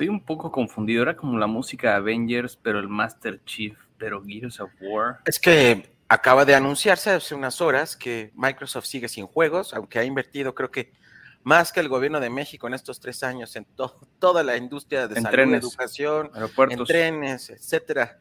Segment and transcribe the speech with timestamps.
[0.00, 1.02] Estoy un poco confundido.
[1.02, 5.18] Era como la música de Avengers, pero el Master Chief, pero Gears of War.
[5.26, 10.04] Es que acaba de anunciarse hace unas horas que Microsoft sigue sin juegos, aunque ha
[10.04, 10.94] invertido, creo que
[11.42, 13.66] más que el gobierno de México en estos tres años en
[14.18, 16.30] toda la industria de salud, educación,
[16.70, 18.20] en trenes, etcétera.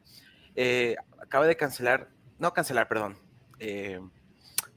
[0.58, 2.10] Eh, acaba de cancelar,
[2.40, 3.18] no cancelar, perdón,
[3.58, 4.02] eh,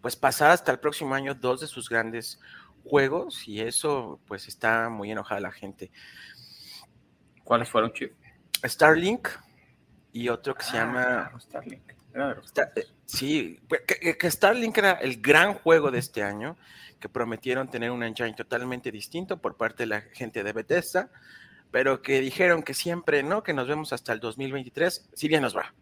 [0.01, 2.39] pues pasar hasta el próximo año dos de sus grandes
[2.85, 5.91] juegos y eso pues está muy enojada la gente.
[7.45, 8.13] ¿Cuáles fueron, Chip?
[8.65, 9.29] Starlink
[10.13, 11.33] y otro que se ah, llama...
[11.41, 11.93] Starlink.
[12.15, 13.61] Eh, sí,
[14.19, 16.57] que, Starlink era el gran juego de este año,
[17.01, 21.11] que prometieron tener un engine totalmente distinto por parte de la gente de Bethesda,
[21.71, 25.57] pero que dijeron que siempre no, que nos vemos hasta el 2023, si bien nos
[25.57, 25.73] va.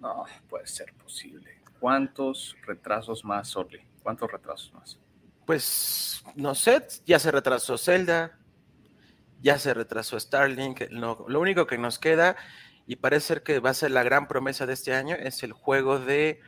[0.00, 1.60] No, puede ser posible.
[1.78, 3.80] ¿Cuántos retrasos más, Orly?
[4.02, 4.98] ¿Cuántos retrasos más?
[5.46, 8.38] Pues no sé, ya se retrasó Zelda,
[9.42, 12.36] ya se retrasó Starlink, lo único que nos queda
[12.90, 15.52] y parece ser que va a ser la gran promesa de este año es el
[15.52, 16.40] juego de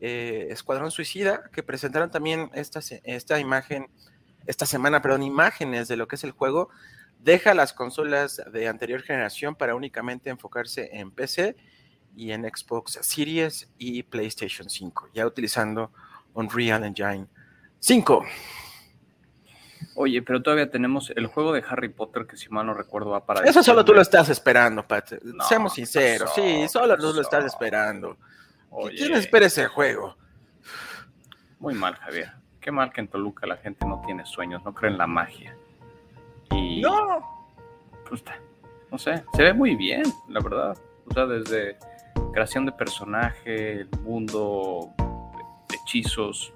[0.00, 3.88] eh, Escuadrón Suicida, que presentaron también esta, esta imagen,
[4.46, 6.70] esta semana, perdón, imágenes de lo que es el juego,
[7.18, 11.54] deja las consolas de anterior generación para únicamente enfocarse en PC
[12.16, 15.92] y en Xbox Series y PlayStation 5, ya utilizando
[16.32, 17.26] Unreal Engine
[17.80, 18.24] 5.
[20.02, 23.26] Oye, pero todavía tenemos el juego de Harry Potter que si mal no recuerdo va
[23.26, 23.42] para...
[23.44, 25.12] Eso solo tú lo estás esperando, Pat.
[25.46, 26.32] Seamos sinceros.
[26.34, 28.16] sí, solo tú lo estás esperando.
[28.96, 30.16] ¿Quién espera ese juego?
[31.58, 32.32] Muy mal, Javier.
[32.62, 35.54] Qué mal que en Toluca la gente no tiene sueños, no cree en la magia.
[36.50, 36.80] Y...
[36.80, 37.50] No.
[38.08, 38.24] Pues,
[38.90, 40.78] no sé, se ve muy bien, la verdad.
[41.10, 41.76] O sea, desde
[42.32, 44.94] creación de personaje, el mundo,
[45.70, 46.54] hechizos.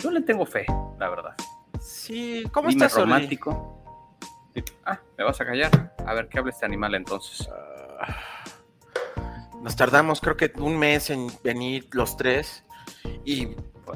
[0.00, 0.66] Yo le tengo fe,
[1.00, 1.34] la verdad.
[1.86, 4.12] Sí, ¿cómo estás, romántico.
[4.84, 5.94] Ah, me vas a callar.
[6.04, 7.48] A ver, ¿qué habla este animal entonces?
[7.96, 8.42] Ah,
[9.62, 12.64] nos tardamos creo que un mes en venir los tres
[13.24, 13.50] y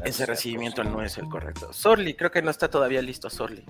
[0.04, 1.72] ese recibimiento no es el correcto.
[1.72, 3.64] Sorli, creo que no está todavía listo, Sorli.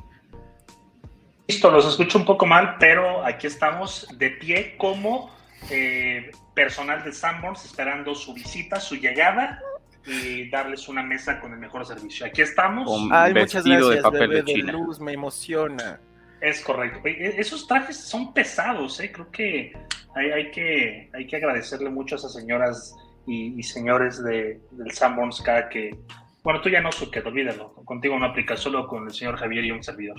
[1.48, 5.34] Listo, los escucho un poco mal, pero aquí estamos de pie como
[5.70, 9.62] eh, personal de Sanborns esperando su visita, su llegada
[10.06, 12.26] y darles una mesa con el mejor servicio.
[12.26, 12.90] Aquí estamos.
[13.10, 14.72] Ay, muchas gracias, de papel de, China.
[14.72, 16.00] luz, me emociona.
[16.40, 17.00] Es correcto.
[17.04, 19.12] E, esos trajes son pesados, ¿eh?
[19.12, 19.72] creo que
[20.14, 22.94] hay, hay que hay que agradecerle mucho a esas señoras
[23.26, 25.96] y, señores de, del Sanborns cada que
[26.42, 27.74] bueno, tú ya no, Suket, olvídalo.
[27.84, 30.16] Contigo no aplica, solo con el señor Javier y un servidor.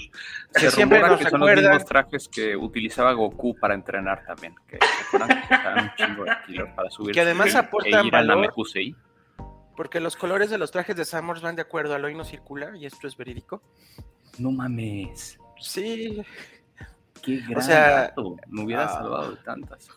[0.52, 4.54] Se siempre nos que son los mismos trajes que utilizaba Goku para entrenar también.
[4.68, 4.78] Que,
[5.14, 7.16] un chingo de para subir.
[7.16, 8.54] Que además aportan e valor.
[9.82, 12.86] Porque los colores de los trajes de Summers van de acuerdo al no circular y
[12.86, 13.64] esto es verídico.
[14.38, 15.40] No mames.
[15.60, 16.22] Sí.
[17.24, 18.14] Qué gran o sea,
[18.48, 18.94] Me hubiera ah.
[18.94, 19.88] salvado de tantas.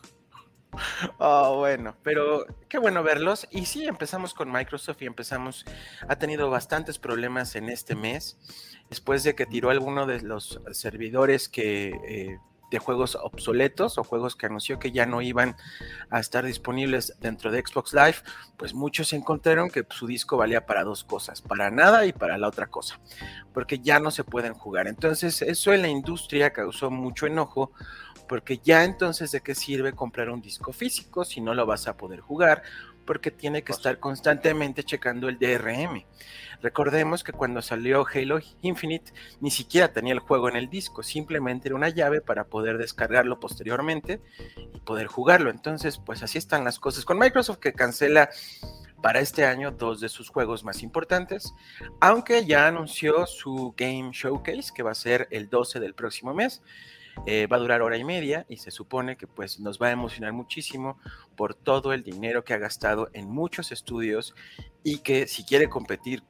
[1.19, 3.47] Oh, bueno, pero qué bueno verlos.
[3.51, 5.63] Y sí, empezamos con Microsoft y empezamos,
[6.07, 8.39] ha tenido bastantes problemas en este mes,
[8.89, 12.39] después de que tiró alguno de los servidores que eh,
[12.71, 15.55] de juegos obsoletos o juegos que anunció que ya no iban
[16.09, 18.17] a estar disponibles dentro de Xbox Live,
[18.57, 22.47] pues muchos encontraron que su disco valía para dos cosas, para nada y para la
[22.47, 22.99] otra cosa,
[23.53, 24.87] porque ya no se pueden jugar.
[24.87, 27.71] Entonces eso en la industria causó mucho enojo
[28.27, 31.95] porque ya entonces de qué sirve comprar un disco físico si no lo vas a
[31.95, 32.63] poder jugar
[33.05, 36.03] porque tiene que estar constantemente checando el DRM.
[36.61, 41.67] Recordemos que cuando salió Halo Infinite ni siquiera tenía el juego en el disco, simplemente
[41.67, 44.21] era una llave para poder descargarlo posteriormente
[44.73, 45.49] y poder jugarlo.
[45.49, 48.29] Entonces, pues así están las cosas con Microsoft que cancela
[49.01, 51.53] para este año dos de sus juegos más importantes,
[51.99, 56.63] aunque ya anunció su Game Showcase que va a ser el 12 del próximo mes
[57.25, 59.91] eh, va a durar hora y media y se supone que pues nos va a
[59.91, 60.99] emocionar muchísimo
[61.35, 64.35] por todo el dinero que ha gastado en muchos estudios
[64.83, 66.23] y que si quiere competir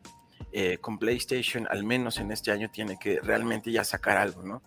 [0.51, 4.61] eh, con PlayStation, al menos en este año, tiene que realmente ya sacar algo, ¿no?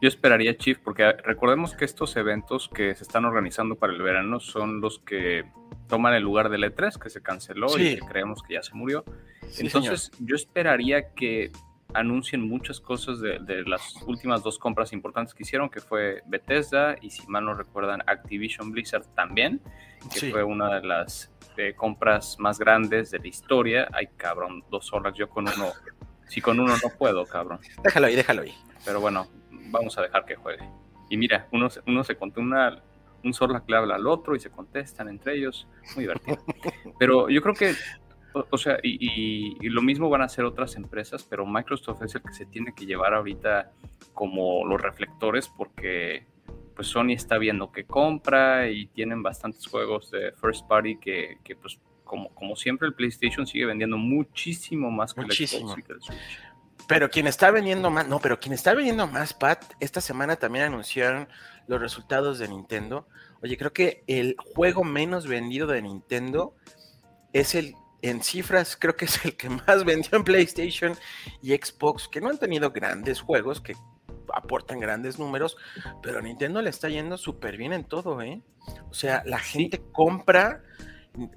[0.00, 4.40] Yo esperaría, Chief, porque recordemos que estos eventos que se están organizando para el verano
[4.40, 5.44] son los que
[5.88, 9.04] toman el lugar del E3, que se canceló y que creemos que ya se murió.
[9.58, 11.50] Entonces, yo esperaría que
[11.94, 17.10] anuncien muchas cosas de, las últimas dos compras importantes que hicieron, que fue Bethesda y
[17.10, 19.60] si mal no recuerdan Activision Blizzard también,
[20.12, 23.88] que fue una de las eh, compras más grandes de la historia.
[23.92, 25.72] Ay, cabrón, dos horas yo con uno.
[26.28, 27.60] Si con uno no puedo, cabrón.
[27.82, 28.54] Déjalo ahí, déjalo ahí.
[28.84, 29.26] Pero bueno,
[29.70, 30.64] vamos a dejar que juegue.
[31.08, 32.82] Y mira, uno, uno se contó una,
[33.24, 35.66] un Zorla que le habla al otro y se contestan entre ellos.
[35.96, 36.38] Muy divertido.
[36.98, 37.74] Pero yo creo que
[38.32, 42.32] o, sea, y, lo mismo van a hacer otras empresas, pero Microsoft es el que
[42.32, 43.72] se tiene que llevar ahorita
[44.14, 46.24] como los reflectores porque
[46.74, 51.56] pues Sony está viendo que compra y tienen bastantes juegos de first party que, que
[51.56, 55.74] pues como, como siempre el PlayStation sigue vendiendo muchísimo más que muchísimo.
[55.74, 56.18] el Xbox Switch.
[56.88, 60.64] Pero quien está vendiendo más, no, pero quien está vendiendo más, Pat, esta semana también
[60.64, 61.28] anunciaron
[61.68, 63.06] los resultados de Nintendo.
[63.42, 66.54] Oye, creo que el juego menos vendido de Nintendo
[67.32, 70.94] es el, en cifras, creo que es el que más vendió en PlayStation
[71.42, 73.74] y Xbox, que no han tenido grandes juegos, que
[74.32, 75.56] aportan grandes números,
[76.02, 78.42] pero a Nintendo le está yendo súper bien en todo, ¿eh?
[78.90, 80.62] O sea, la gente compra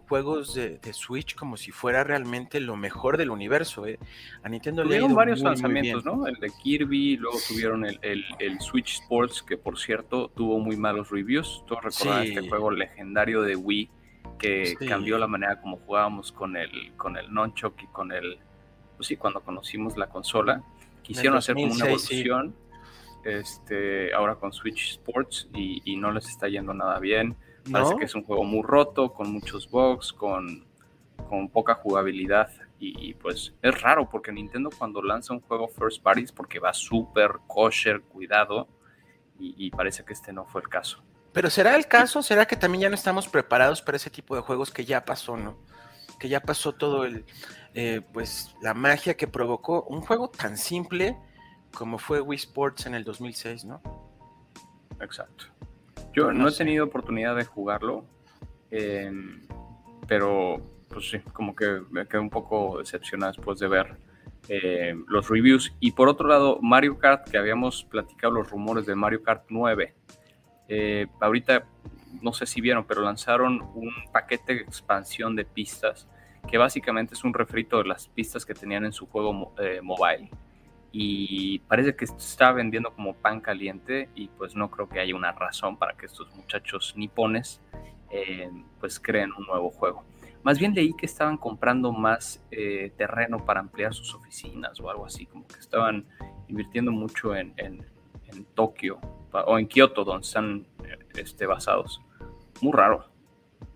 [0.07, 3.87] juegos de, Switch como si fuera realmente lo mejor del universo.
[3.87, 3.97] ¿eh?
[4.43, 6.27] A Nintendo le Tuvieron varios lanzamientos, ¿no?
[6.27, 11.63] El de Kirby, luego tuvieron el, Switch Sports, que por cierto tuvo muy malos reviews.
[11.67, 13.89] Todos recordarán este juego legendario de Wii
[14.39, 18.39] que cambió la manera como jugábamos con el, con el Nunchuk y con el.
[18.97, 20.63] Pues sí, cuando conocimos la consola.
[21.01, 22.55] Quisieron hacer como una evolución.
[23.23, 27.37] Este, ahora con Switch Sports y, y no les está yendo nada bien
[27.71, 30.65] Parece que es un juego muy roto, con muchos bugs, con,
[31.29, 32.49] con poca jugabilidad.
[32.79, 36.73] Y, pues es raro porque Nintendo cuando lanza un juego first party es porque va
[36.73, 38.67] súper kosher, cuidado.
[39.39, 41.01] Y, parece que este no fue el caso.
[41.33, 42.21] Pero ¿será el caso?
[42.21, 45.35] ¿Será que también ya no estamos preparados para ese tipo de juegos que ya pasó,
[45.35, 45.57] no?
[46.19, 47.25] Que ya pasó todo el,
[47.73, 51.17] eh, pues, la magia que provocó un juego tan simple
[51.73, 53.81] como fue Wii Sports en el 2006, ¿no?
[55.01, 55.45] Exacto.
[56.13, 58.05] Yo no, he tenido oportunidad de jugarlo,
[58.69, 59.41] em,
[60.07, 63.97] pero pues sí, como que me quedé un poco decepcionado después de ver
[64.47, 65.73] em, los reviews.
[65.79, 69.95] Y por otro lado, Mario Kart, que habíamos platicado los rumores de Mario Kart 9.
[70.67, 71.65] Eh, ahorita,
[72.21, 76.07] no sé si vieron, pero lanzaron un paquete de expansión de pistas,
[76.49, 80.29] que básicamente es un refrito de las pistas que tenían en su juego eh, mobile
[80.95, 85.31] y parece que está vendiendo como pan caliente y pues no creo que haya una
[85.31, 87.59] razón para que estos muchachos nipones
[88.11, 88.47] eh,
[88.79, 90.03] pues creen un nuevo juego.
[90.43, 95.07] Más bien leí que estaban comprando más eh, terreno para ampliar sus oficinas o algo
[95.07, 96.05] así, como que estaban
[96.47, 97.83] invirtiendo mucho en, en,
[98.55, 98.99] Tokio
[99.33, 100.67] o en Kioto, donde están
[101.15, 102.01] este, basados.
[102.61, 103.09] Muy raro.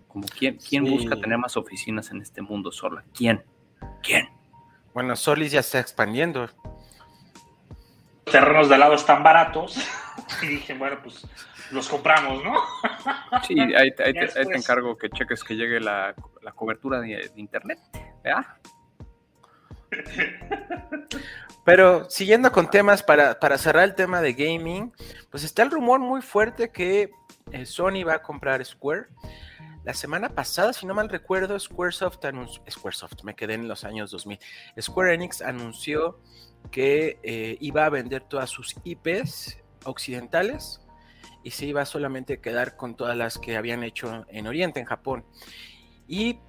[0.06, 3.04] Como quién, quién busca tener más oficinas en este mundo sola.
[3.14, 3.44] ¿Quién?
[4.02, 4.28] ¿Quién?
[4.94, 6.48] Bueno, Solis ya está expandiendo
[8.30, 9.76] terrenos de lado están baratos
[10.42, 11.26] y dije, bueno, pues
[11.70, 12.54] los compramos, ¿no?
[13.46, 14.08] Sí, ahí, te,
[14.54, 16.14] encargo que cheques que llegue la,
[16.54, 17.78] cobertura de, internet,
[21.64, 24.92] Pero siguiendo con temas, para, para, cerrar el tema de gaming,
[25.30, 27.10] pues está el rumor muy fuerte que
[27.52, 29.08] eh, Sony va a comprar Square.
[29.84, 34.10] La semana pasada, si no mal recuerdo, Squaresoft anunció, Squaresoft, me quedé en los años
[34.10, 34.38] 2000,
[34.80, 36.20] Square Enix anunció
[36.70, 40.80] que eh, iba a vender todas sus IPs occidentales
[41.42, 44.86] y se iba solamente a quedar con todas las que habían hecho en Oriente, en
[44.86, 45.24] Japón.
[46.06, 46.40] Y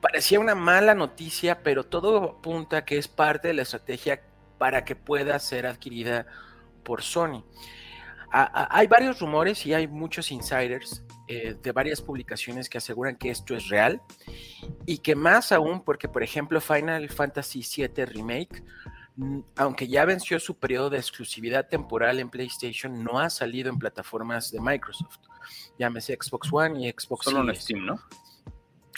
[0.00, 4.22] parecía una mala noticia, pero todo apunta que es parte de la estrategia
[4.58, 6.26] para que pueda ser adquirida
[6.84, 7.44] por Sony.
[8.30, 13.54] hay varios rumores y hay muchos insiders eh, de varias publicaciones que aseguran que esto
[13.54, 14.00] es real
[14.86, 18.62] y que más aún porque, por ejemplo, Final Fantasy VII Remake
[19.20, 23.78] Mm, aunque ya venció su periodo de exclusividad temporal en PlayStation, no ha salido en
[23.78, 25.18] plataformas de Microsoft.
[25.78, 28.00] Llámese Xbox One y Xbox Solo en Steam, ¿no?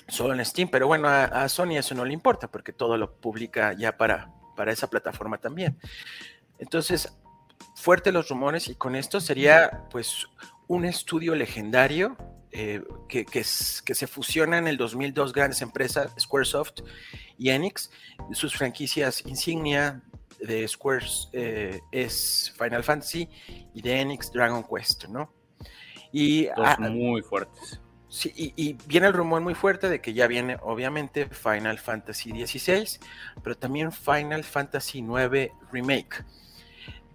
[0.08, 3.72] Solo en Steam, pero bueno, a, Sony eso no le importa porque todo lo publica
[3.72, 5.78] ya para, para esa plataforma también.
[6.58, 7.16] Entonces,
[7.76, 10.26] fuertes los rumores y con esto sería pues
[10.68, 12.16] un estudio legendario
[12.50, 16.80] eh, que, que, se fusiona en el 2002 grandes empresas, Squaresoft
[17.38, 17.90] y Enix,
[18.32, 20.02] sus franquicias insignia
[20.42, 23.28] de Square eh, es Final Fantasy
[23.72, 25.32] y de Enix Dragon Quest, ¿no?
[26.12, 27.80] Y muy fuertes.
[28.12, 33.00] Sí, y, viene el rumor muy fuerte de que ya viene, obviamente, Final Fantasy XVI,
[33.42, 36.22] pero también Final Fantasy IX Remake.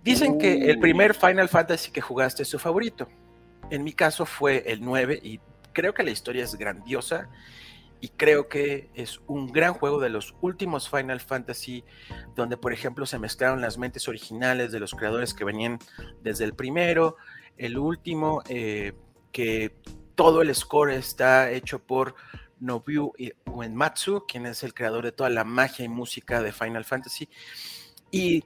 [0.04, 3.08] Dicen que el primer Final Fantasy que jugaste es su favorito.
[3.70, 5.40] En mi caso fue el 9 y
[5.72, 7.30] creo que la historia es grandiosa
[8.02, 11.84] y creo que es un gran juego de los últimos Final Fantasy,
[12.36, 15.78] donde por ejemplo se mezclaron las mentes originales de los creadores que venían
[16.24, 17.18] desde el primero,
[17.56, 18.94] el último, eh,
[19.32, 19.76] que
[20.18, 22.16] todo el score está hecho por
[22.60, 23.14] Nobuo
[23.46, 27.30] Uematsu, quien es el creador de toda la magia y música de Final Fantasy.
[28.10, 28.44] Y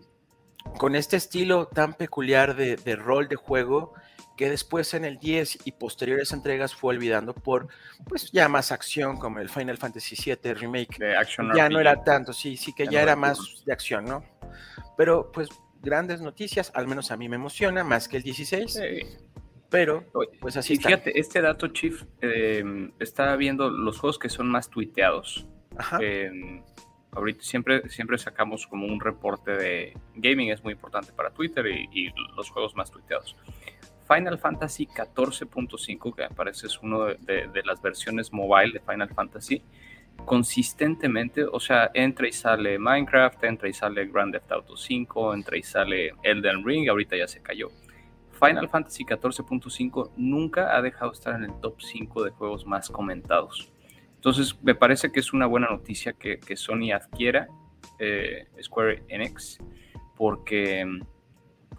[0.78, 3.94] con este estilo tan peculiar de, de rol de juego,
[4.36, 7.70] que después en el 10 y posteriores entregas fue olvidando por
[8.06, 11.00] pues ya más acción como el Final Fantasy VII Remake.
[11.56, 14.26] ya no era tanto, sí, sí que ya, era más de acción, ¿no?
[14.98, 15.48] Pero pues
[15.82, 18.80] grandes noticias, al menos a mí me emociona más que el 16.
[19.72, 20.06] Pero,
[20.40, 20.76] pues así.
[20.76, 25.48] Fíjate, este dato, Chief, eh, está viendo los juegos que son más tuiteados.
[25.78, 25.98] Ajá.
[26.02, 26.62] Eh,
[27.14, 32.14] ahorita siempre, siempre sacamos como un reporte de gaming, es muy importante para Twitter y,
[32.36, 33.36] los juegos más tuiteados.
[34.08, 39.62] Final Fantasy 14.5, que me parece es uno de, las versiones mobile de Final Fantasy,
[40.26, 45.58] consistentemente, o sea, entra y sale Minecraft, entra y sale Grand Theft Auto 5, entra
[45.58, 47.70] y sale Elden Ring, ahorita ya se cayó.
[48.44, 52.90] Final Fantasy 14.5 nunca ha dejado de estar en el top 5 de juegos más
[52.90, 53.72] comentados.
[54.16, 57.48] Entonces, me parece que es una buena noticia que, Sony adquiera
[58.00, 59.60] eh, Square Enix,
[60.16, 61.02] porque mm,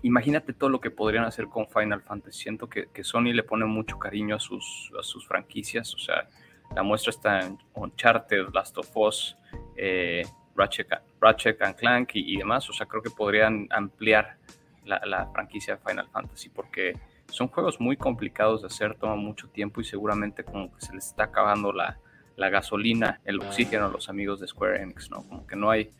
[0.02, 2.42] imagínate todo lo que podrían hacer con Final Fantasy.
[2.42, 6.28] Siento que, Sony le pone mucho cariño a sus, a sus franquicias, o sea,
[6.74, 9.36] la muestra está en Uncharted, Last of Us,
[9.76, 14.36] eh, Ratchet, and Clank y, demás, o sea, creo que podrían ampliar
[14.84, 16.98] la, la franquicia de Final Fantasy, porque
[17.28, 21.06] son juegos muy complicados de hacer, toman mucho tiempo y seguramente como que se les
[21.06, 21.98] está acabando la,
[22.36, 25.22] la gasolina, el oxígeno a los amigos de Square Enix, ¿no?
[25.22, 25.90] Como que no hay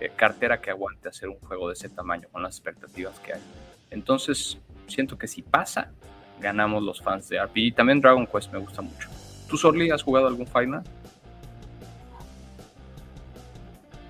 [0.00, 3.40] eh, cartera que aguante hacer un juego de ese tamaño con las expectativas que hay.
[3.90, 5.92] Entonces, siento que si pasa,
[6.40, 7.58] ganamos los fans de RPG.
[7.58, 9.08] Y también Dragon Quest me gusta mucho.
[9.48, 10.82] ¿Tú, Sorli, has jugado algún Final?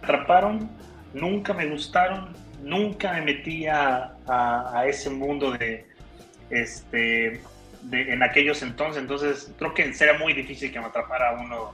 [0.03, 0.71] Atraparon,
[1.13, 2.29] nunca me gustaron,
[2.63, 5.87] nunca me metí a, a ese mundo de
[6.51, 7.41] este
[7.93, 9.03] en aquellos entonces.
[9.03, 11.73] Entonces, creo que sería muy difícil que me atrapara uno,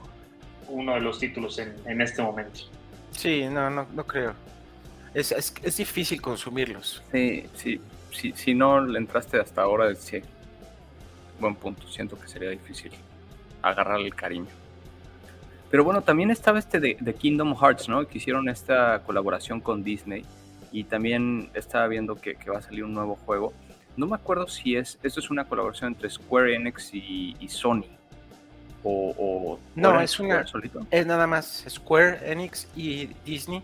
[0.69, 2.61] uno de los títulos en, este momento.
[3.11, 4.33] Sí, no, no, no creo.
[5.13, 7.03] Es, es, difícil consumirlos.
[7.11, 8.33] Sí, sí, sí.
[8.35, 10.21] Si no le entraste hasta ahora, sí.
[11.39, 11.87] Buen punto.
[11.87, 12.91] Siento que sería difícil
[13.61, 14.47] agarrar el cariño.
[15.69, 18.07] Pero bueno, también estaba este de, Kingdom Hearts, ¿no?
[18.07, 20.23] Que hicieron esta colaboración con Disney.
[20.71, 23.53] Y también estaba viendo que, que va a salir un nuevo juego
[23.97, 27.85] no me acuerdo si es, esto es una colaboración entre Square Enix y, Sony.
[28.83, 30.45] O, no, es una,
[30.91, 33.61] es nada más Square Enix y Disney.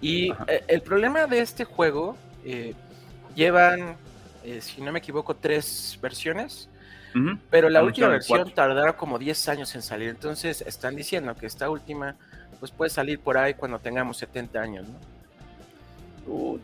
[0.00, 2.74] Y eh, el problema de este juego, eh,
[3.34, 3.96] llevan,
[4.44, 6.68] eh, si no me equivoco, tres versiones.
[7.50, 10.08] Pero la última versión tardará como 10 años en salir.
[10.08, 12.16] Entonces están diciendo que esta última
[12.58, 14.98] pues puede salir por ahí cuando tengamos 70 años, ¿no?
[16.26, 16.58] Uh,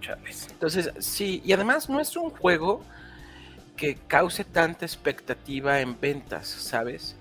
[0.50, 2.82] Entonces, sí, y además no es un juego
[3.76, 7.16] que cause tanta expectativa en ventas, ¿sabes?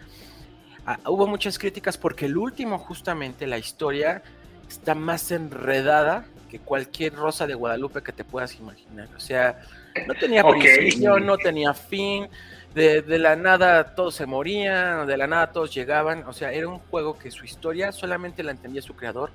[0.86, 4.24] Ah, hubo muchas críticas porque el último, justamente, la historia
[4.70, 9.10] está más enredada que cualquier rosa de Guadalupe que te puedas imaginar.
[9.16, 9.60] O sea,
[10.08, 12.28] no tenía principio, no tenía fin,
[12.74, 16.24] de, de, la nada todos se morían, de la nada todos llegaban.
[16.28, 19.32] O sea, era un juego que su historia solamente la entendía su creador.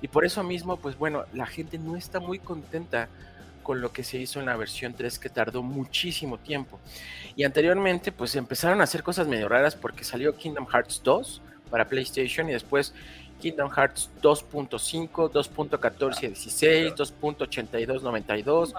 [0.00, 3.08] Y por eso mismo, pues bueno, la gente no está muy contenta
[3.62, 6.80] con lo que se hizo en la versión 3 que tardó muchísimo tiempo.
[7.36, 11.86] Y anteriormente pues empezaron a hacer cosas medio raras porque salió Kingdom Hearts 2 para
[11.86, 12.94] PlayStation y después
[13.40, 18.72] Kingdom Hearts 2.5, 2.1416, 2.8292.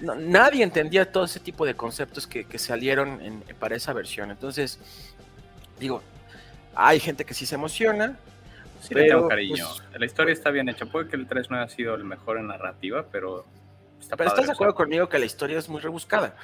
[0.00, 4.30] nadie entendía todo ese tipo de conceptos que, salieron para esa versión.
[4.30, 4.78] Entonces,
[5.78, 6.02] digo,
[6.74, 8.16] hay gente que sí se emociona.
[8.90, 9.66] Pero, cariño.
[9.88, 10.86] Pues, la historia está bien hecha.
[10.86, 13.44] Puede que el 3 no haya sido el mejor en narrativa, pero
[14.16, 16.34] pero estás de acuerdo conmigo que la historia es muy rebuscada.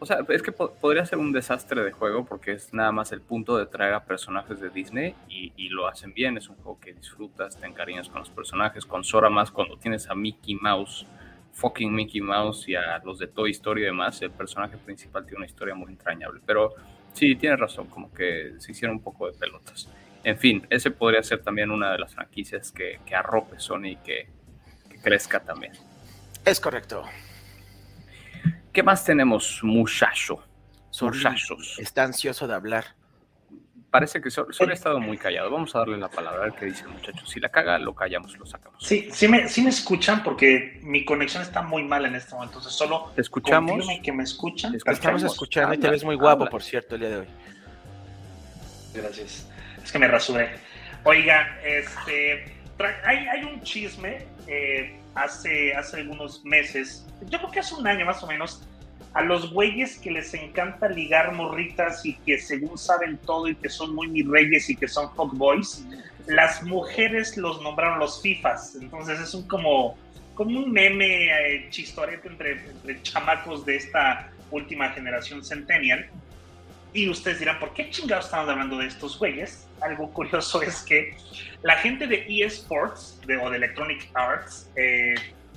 [0.00, 3.20] O sea, es que podría ser un desastre de juego porque es nada más el
[3.20, 6.36] punto de traer a personajes de Disney y, lo hacen bien.
[6.36, 10.08] Es un juego que disfrutas, te encariñas con los personajes, con Sora más cuando tienes
[10.10, 11.06] a Mickey Mouse,
[11.52, 14.20] fucking Mickey Mouse y a los de Toy Story y demás.
[14.20, 16.40] El personaje principal tiene una historia muy entrañable.
[16.44, 16.74] Pero
[17.12, 19.88] sí, tienes razón, como que se hicieron un poco de pelotas.
[20.24, 23.96] En fin, ese podría ser también una de las franquicias que, que arrope Sony y
[23.96, 24.28] que
[25.02, 25.72] crezca también.
[26.44, 27.04] Es correcto.
[28.72, 30.42] ¿Qué más tenemos, muchacho?
[31.00, 31.76] Muchachos.
[31.78, 32.84] Está ansioso de hablar.
[33.90, 35.50] Parece que solo, ha estado muy callado.
[35.50, 37.24] Vamos a darle la palabra a ver qué dice el muchacho.
[37.26, 38.82] Si la caga, lo callamos, lo sacamos.
[38.84, 42.58] Sí, sí me, sí me escuchan porque mi conexión está muy mal en este momento.
[42.58, 43.86] Entonces, solo ¿Te escuchamos.
[44.02, 44.74] que me escuchan.
[44.74, 47.26] Estamos escuchando y te ves muy guapo, por cierto, el día de hoy.
[48.94, 49.48] Gracias.
[49.84, 50.50] Es que me rasuré.
[51.04, 52.52] Oiga, este,
[53.04, 54.26] hay, hay un chisme.
[54.48, 58.66] Eh, hace, hace algunos meses, yo creo que hace un año más o menos,
[59.12, 63.68] a los güeyes que les encanta ligar morritas y que según saben todo y que
[63.68, 65.86] son muy mis reyes y que son boys
[66.26, 68.76] las mujeres los nombraron los FIFAs.
[68.76, 69.96] Entonces es un como,
[70.34, 76.08] como un meme eh, chistorete entre, entre chamacos de esta última generación centennial.
[76.94, 79.66] Y ustedes dirán, ¿por qué chingados estamos hablando de estos güeyes?
[79.80, 81.16] Algo curioso es que
[81.62, 85.14] la gente de eSports de, o de Electronic Arts, eh,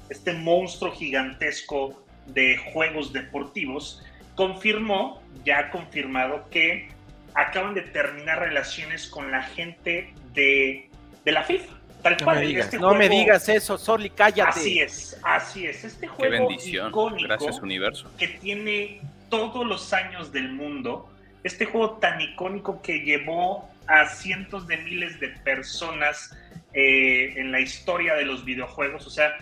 [0.10, 4.04] este monstruo gigantesco de juegos deportivos,
[4.36, 6.90] confirmó ya ha confirmado que
[7.34, 10.90] acaban de terminar relaciones con la gente de,
[11.24, 11.78] la FIFA.
[12.02, 14.50] Tal cual, este no me digas eso, Sorli, cállate.
[14.50, 15.84] Así es, así es.
[15.84, 18.10] Este juego icónico Gracias, universo.
[18.18, 21.10] que tiene todos los años del mundo,
[21.48, 26.38] este juego tan icónico que llevó a cientos de miles de personas
[26.74, 29.34] eh, en la historia de los videojuegos, o sea,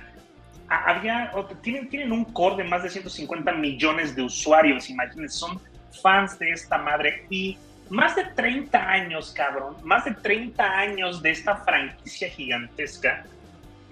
[0.68, 1.32] había,
[1.62, 5.62] tienen, tienen un core de más de 150 millones de usuarios, imagínense, son
[6.02, 7.26] fans de esta madre.
[7.30, 7.58] Y
[7.90, 13.26] más de 30 años, cabrón, más de 30 años de esta franquicia gigantesca,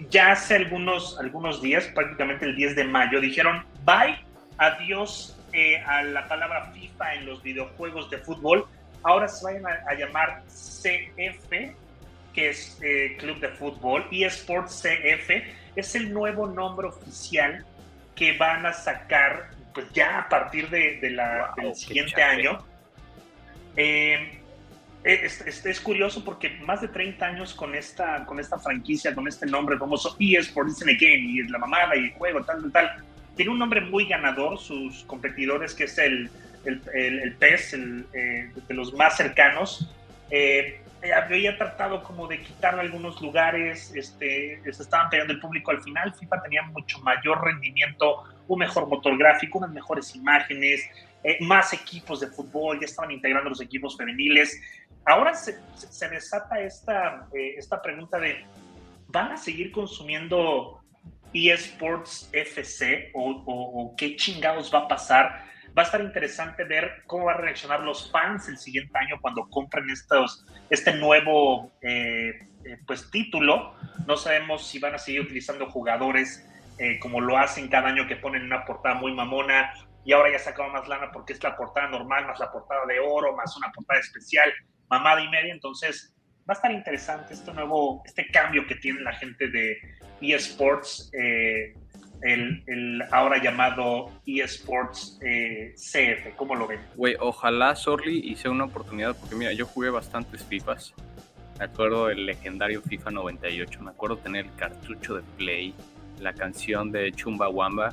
[0.09, 4.17] ya hace algunos, algunos días, prácticamente el 10 de mayo, dijeron, bye,
[4.57, 8.65] adiós eh, a la palabra FIFA en los videojuegos de fútbol,
[9.03, 11.51] ahora se vayan a, llamar CF,
[12.33, 15.29] que es eh, Club de Fútbol, eSports CF,
[15.75, 17.65] es el nuevo nombre oficial
[18.15, 22.63] que van a sacar pues ya a partir de, la, del siguiente año.
[23.75, 24.39] Eh,
[25.03, 29.45] es, es, curioso porque más de 30 años con esta, con esta franquicia, con este
[29.45, 33.03] nombre famoso eSports, dicen Again, y es la mamada y el juego, tal, tal, tal.
[33.35, 36.29] Tiene un nombre muy ganador, sus competidores, que es el,
[36.65, 39.89] el, el, PES, el, eh, de los más cercanos.
[40.29, 45.81] Eh, había tratado como de quitarle algunos lugares, este, se estaban pegando el público al
[45.81, 46.13] final.
[46.13, 50.81] FIFA tenía mucho mayor rendimiento, un mejor motor gráfico, unas mejores imágenes,
[51.23, 54.61] eh, más equipos de fútbol, ya estaban integrando los equipos femeniles.
[55.05, 55.57] Ahora se,
[56.09, 58.45] desata esta, eh, esta pregunta de,
[59.07, 60.82] ¿van a seguir consumiendo
[61.33, 65.45] eSports FC o, qué chingados va a pasar?
[65.77, 69.49] Va a estar interesante ver cómo van a reaccionar los fans el siguiente año cuando
[69.49, 72.33] compren estos, este nuevo eh,
[72.85, 73.73] pues, título.
[74.05, 76.47] No sabemos si van a seguir utilizando jugadores
[77.01, 79.71] como lo hacen cada año que ponen una portada muy mamona
[80.05, 82.99] y ahora ya sacaba más lana porque es la portada normal, más la portada de
[82.99, 84.51] oro, más una portada especial,
[84.89, 85.53] mamada y media.
[85.53, 86.13] Entonces,
[86.49, 89.77] va a estar interesante este nuevo, este cambio que tiene la gente de
[90.23, 91.75] eSports, eh,
[92.21, 96.35] el, ahora llamado eSports eh, CF.
[96.35, 96.79] ¿Cómo lo ven?
[96.95, 100.93] Güey, ojalá Sorly hice una oportunidad, porque mira, yo jugué bastantes FIFAs.
[101.59, 105.75] Me acuerdo el legendario FIFA 98, me acuerdo tener el cartucho de Play,
[106.19, 107.89] la canción de Chumbawamba.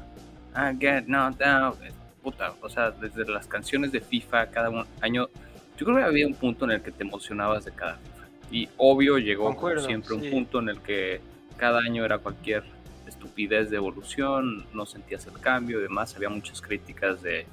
[0.54, 1.76] I get knocked down
[2.22, 5.28] puta, o sea, desde las canciones de FIFA cada año,
[5.76, 8.28] yo creo que había un punto en el que te emocionabas de cada FIFA.
[8.50, 11.20] Y obvio llegó siempre un punto en el que
[11.60, 12.64] cada año era cualquier
[13.06, 17.44] estupidez de evolución, no sentías el cambio y demás, había muchas críticas de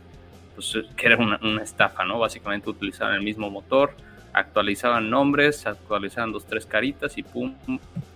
[0.55, 2.17] pues, que era una, estafa, ¿no?
[2.17, 3.91] Básicamente utilizaban el mismo motor,
[4.31, 7.53] actualizaban nombres, actualizaban dos, tres caritas y pum,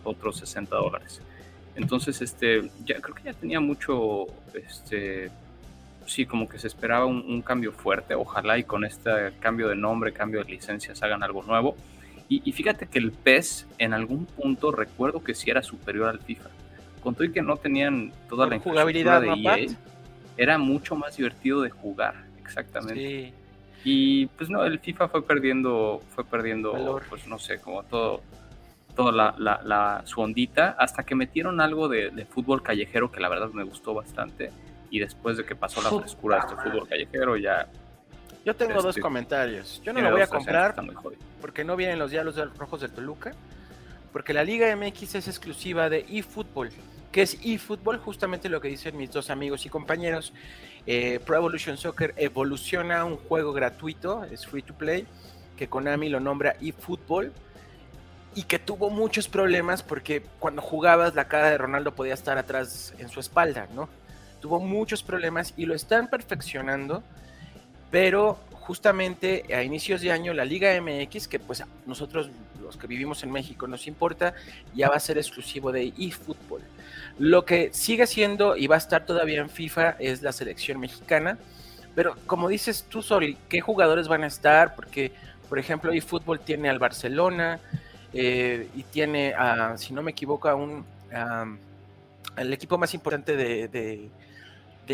[0.06, 1.21] otros 60 dólares.
[1.75, 5.30] Entonces, este, ya creo que ya tenía mucho, este,
[6.06, 8.15] sí, como que se esperaba un, cambio fuerte.
[8.15, 11.75] Ojalá y con este cambio de nombre, cambio de licencias, hagan algo nuevo.
[12.34, 16.50] Y, fíjate que el PES en algún punto recuerdo que sí era superior al FIFA.
[17.04, 19.67] Con todo y que no tenían toda la jugabilidad de EA,
[20.38, 23.34] era mucho más divertido de jugar, exactamente.
[23.84, 28.22] Y pues no, el FIFA fue perdiendo, fue perdiendo, pues no sé, como todo,
[28.96, 33.28] toda la, la, su ondita, hasta que metieron algo de, de, fútbol callejero que la
[33.28, 34.52] verdad me gustó bastante
[34.89, 37.67] y después de que pasó la frescura de este fútbol callejero ya...
[38.45, 39.82] Yo tengo dos este, comentarios.
[39.84, 40.75] Yo no lo voy a comprar
[41.39, 43.34] porque no vienen los diálogos rojos del Toluca,
[44.12, 46.69] porque la Liga MX es exclusiva de eFootball.
[47.12, 47.97] que es eFootball?
[47.97, 50.34] Justamente lo que dicen mis dos amigos y compañeros.
[50.88, 55.06] Eh, Pro Evolution Soccer evoluciona un juego gratuito, es free to play,
[55.56, 57.32] que Konami lo nombra eFootball
[58.34, 62.93] y que tuvo muchos problemas porque cuando jugabas la cara de Ronaldo podía estar atrás
[62.97, 63.89] en su espalda, ¿no?
[64.41, 67.04] tuvo muchos problemas y lo están perfeccionando,
[67.91, 72.30] pero justamente a inicios de año la Liga MX, que pues nosotros
[72.62, 74.34] los que vivimos en México nos importa,
[74.73, 76.62] ya va a ser exclusivo de eFootball.
[77.19, 81.38] Lo que sigue siendo y va a estar todavía en FIFA es la selección mexicana,
[81.93, 84.75] pero como dices tú, Sori, ¿qué jugadores van a estar?
[84.75, 85.12] Porque,
[85.49, 87.60] por ejemplo, eFootball tiene al Barcelona
[88.13, 90.86] eh, y tiene, a, si no me equivoco, a un...
[92.38, 94.10] el equipo más importante de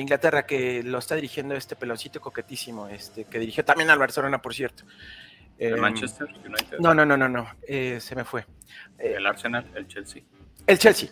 [0.02, 4.54] Inglaterra que lo está dirigiendo este peloncito coquetísimo, este, que dirigió también al Barcelona, por
[4.54, 4.84] cierto.
[5.58, 6.80] ¿El em, Manchester United?
[6.80, 8.46] No, no, no, no, no, eh, se me fue.
[9.00, 10.24] el Arsenal, el Chelsea.
[10.66, 11.10] El Chelsea.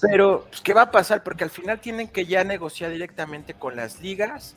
[0.00, 1.22] Pero, pues, ¿qué va a pasar?
[1.24, 4.56] Porque al final tienen que ya negociar directamente con las ligas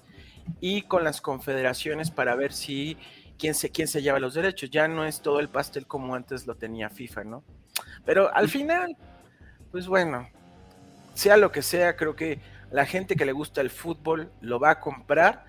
[0.62, 2.98] y con las confederaciones para ver si
[3.40, 4.70] quién se, quién se lleva los derechos.
[4.70, 7.44] Ya no es todo el pastel como antes lo tenía FIFA, ¿no?
[8.06, 8.96] Pero al final,
[9.72, 10.30] pues bueno,
[11.16, 12.40] sea lo que sea, creo que
[12.72, 15.46] la gente que le gusta el fútbol lo va a comprar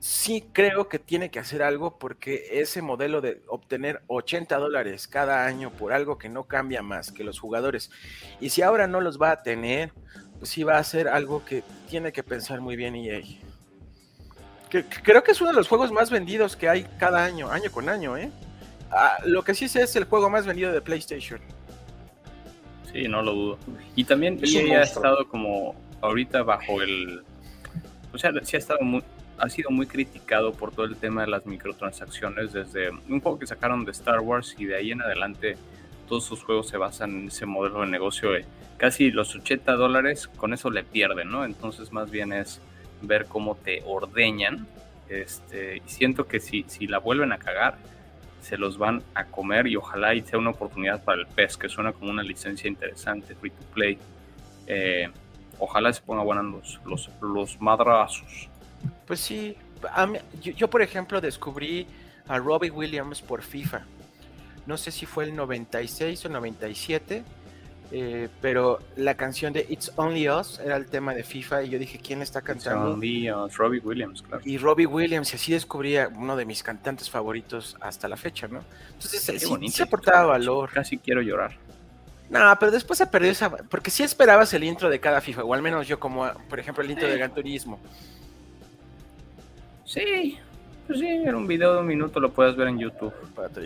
[0.00, 5.44] sí creo que tiene que hacer algo porque ese modelo de obtener 80 dólares cada
[5.44, 7.90] año por algo que no cambia más que los jugadores,
[8.40, 9.92] y si ahora no los va a tener,
[10.38, 13.20] pues sí va a ser algo que tiene que pensar muy bien EA.
[14.70, 17.70] Que, creo que es uno de los juegos más vendidos que hay cada año, año
[17.70, 18.30] con año, ¿eh?
[18.90, 21.40] Ah, lo que sí sé es el juego más vendido de PlayStation.
[22.90, 23.58] Sí, no lo dudo.
[23.94, 27.22] Y también EA ha estado como ahorita bajo el...
[28.12, 29.02] O sea, sí ha estado muy,
[29.38, 33.46] ha sido muy criticado por todo el tema de las microtransacciones desde un juego que
[33.46, 35.56] sacaron de Star Wars y de ahí en adelante
[36.08, 38.44] todos sus juegos se basan en ese modelo de negocio de
[38.76, 41.44] casi los 80 dólares, con eso le pierden, ¿no?
[41.44, 42.60] Entonces más bien es
[43.02, 44.66] ver cómo te ordeñan.
[45.08, 47.78] Este, y siento que si, si la vuelven a cagar,
[48.40, 51.68] se los van a comer y ojalá y sea una oportunidad para el PES, que
[51.68, 53.98] suena como una licencia interesante, free to play.
[54.66, 55.08] Eh,
[55.60, 58.48] ojalá se pongan buenos los, los, los madrazos.
[59.06, 59.56] Pues sí,
[60.40, 61.86] yo, por ejemplo descubrí
[62.26, 63.82] a Robbie Williams por FIFA.
[64.66, 67.24] No sé si fue el 96 o 97,
[67.92, 71.78] eh, pero la canción de It's Only Us era el tema de FIFA y yo
[71.78, 72.88] dije, ¿quién está cantando?
[72.88, 74.42] It's Only Us, Robbie Williams, claro.
[74.44, 78.46] Y Robbie Williams, y así descubrí a uno de mis cantantes favoritos hasta la fecha,
[78.46, 78.62] ¿no?
[78.92, 80.70] Entonces, sí, bonito, se aportaba valor.
[80.72, 81.56] Casi quiero llorar.
[82.30, 83.50] No, pero después se perdió esa...
[83.50, 86.82] Porque sí esperabas el intro de cada FIFA, o al menos yo como, por ejemplo,
[86.84, 87.80] el intro de Gran Turismo.
[89.84, 90.38] Sí,
[90.86, 93.12] pues sí, en un video de un minuto lo puedes ver en YouTube.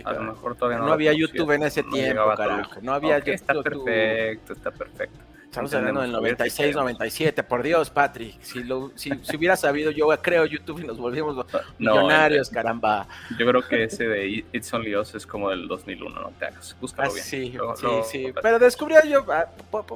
[0.05, 0.87] A lo mejor todavía no.
[0.87, 2.81] No había YouTube en ese tiempo, carajo.
[2.81, 3.35] No había YouTube.
[3.35, 5.18] Está perfecto, está perfecto.
[5.55, 8.43] Estamos hablando del 96, 97, por Dios, Patrick.
[8.43, 11.47] Si, lo, si, si, hubiera sabido, yo creo YouTube y nos volvimos
[11.79, 13.07] millonarios, caramba.
[13.38, 16.77] Yo creo que ese de It's Only Us es como del 2001, no te hagas.
[16.81, 17.25] Búscalo ah, bien.
[17.25, 18.33] Sí, sí, sí.
[18.43, 19.47] Pero descubrí yo, ah,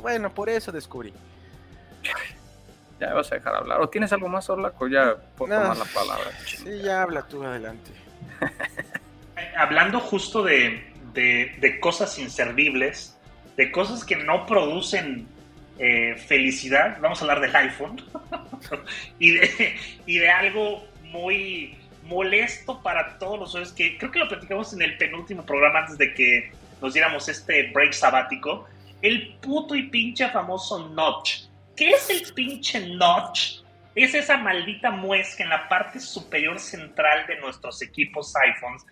[0.01, 1.13] bueno, por eso descubrí.
[3.01, 3.81] Ya vas a dejar hablar.
[3.81, 4.87] ¿O tienes algo más, Orlaco?
[4.87, 6.31] Ya puedo tomar la palabra.
[6.47, 7.91] Sí, ya habla tú, adelante.
[9.57, 10.87] Hablando justo de,
[11.81, 13.19] cosas inservibles,
[13.57, 15.27] de cosas que no producen
[15.79, 18.03] eh, felicidad, vamos a hablar del iPhone
[19.19, 19.33] y,
[20.19, 24.97] de, algo muy molesto para todos los usuarios que creo que lo platicamos en el
[24.97, 28.67] penúltimo programa antes de que nos diéramos este break sabático.
[29.01, 33.61] El puto y pinche famoso Notch ¿Qué es el pinche notch?
[33.95, 38.85] Es esa maldita muesca en la parte superior central de nuestros equipos iPhones,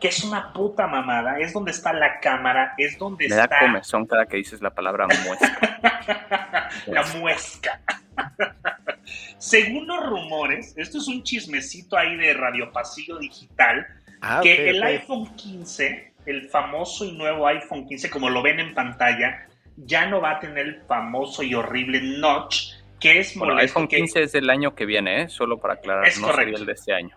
[0.00, 3.46] que es una puta mamada, es donde está la cámara, es donde Me está...
[3.46, 6.70] da comezón cada que dices la palabra muesca.
[6.86, 7.80] la muesca.
[9.38, 13.86] Según los rumores, esto es un chismecito ahí de Radio Pasillo Digital,
[14.22, 18.74] ah, que el iPhone 15, el famoso y nuevo iPhone 15, como lo ven en
[18.74, 23.60] pantalla, ya no va a tener el famoso y horrible notch que es molesto.
[23.60, 25.28] el iPhone 15 es del año que viene, ¿eh?
[25.28, 26.58] solo para aclarar, es no correcto.
[26.58, 27.16] el de este año.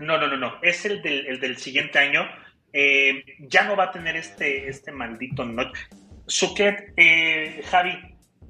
[0.00, 2.22] No, no, no, no, es el del, el del siguiente año.
[2.72, 5.78] Eh, ya no va a tener este, este maldito notch.
[6.26, 7.92] Suket, eh, Javi,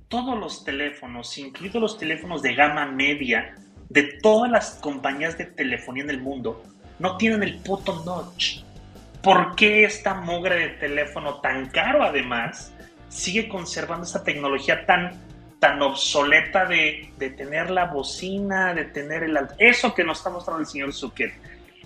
[0.08, 3.54] todos los teléfonos, incluidos los teléfonos de gama media
[3.88, 6.62] de todas las compañías de telefonía en el mundo,
[6.98, 8.62] no tienen el puto notch.
[9.22, 12.72] ¿Por qué esta mugre de teléfono tan caro además?
[13.10, 15.12] sigue conservando esa tecnología tan,
[15.60, 19.38] tan obsoleta de, tener la bocina, de tener el...
[19.58, 21.32] Eso que nos está mostrando el señor Zucker.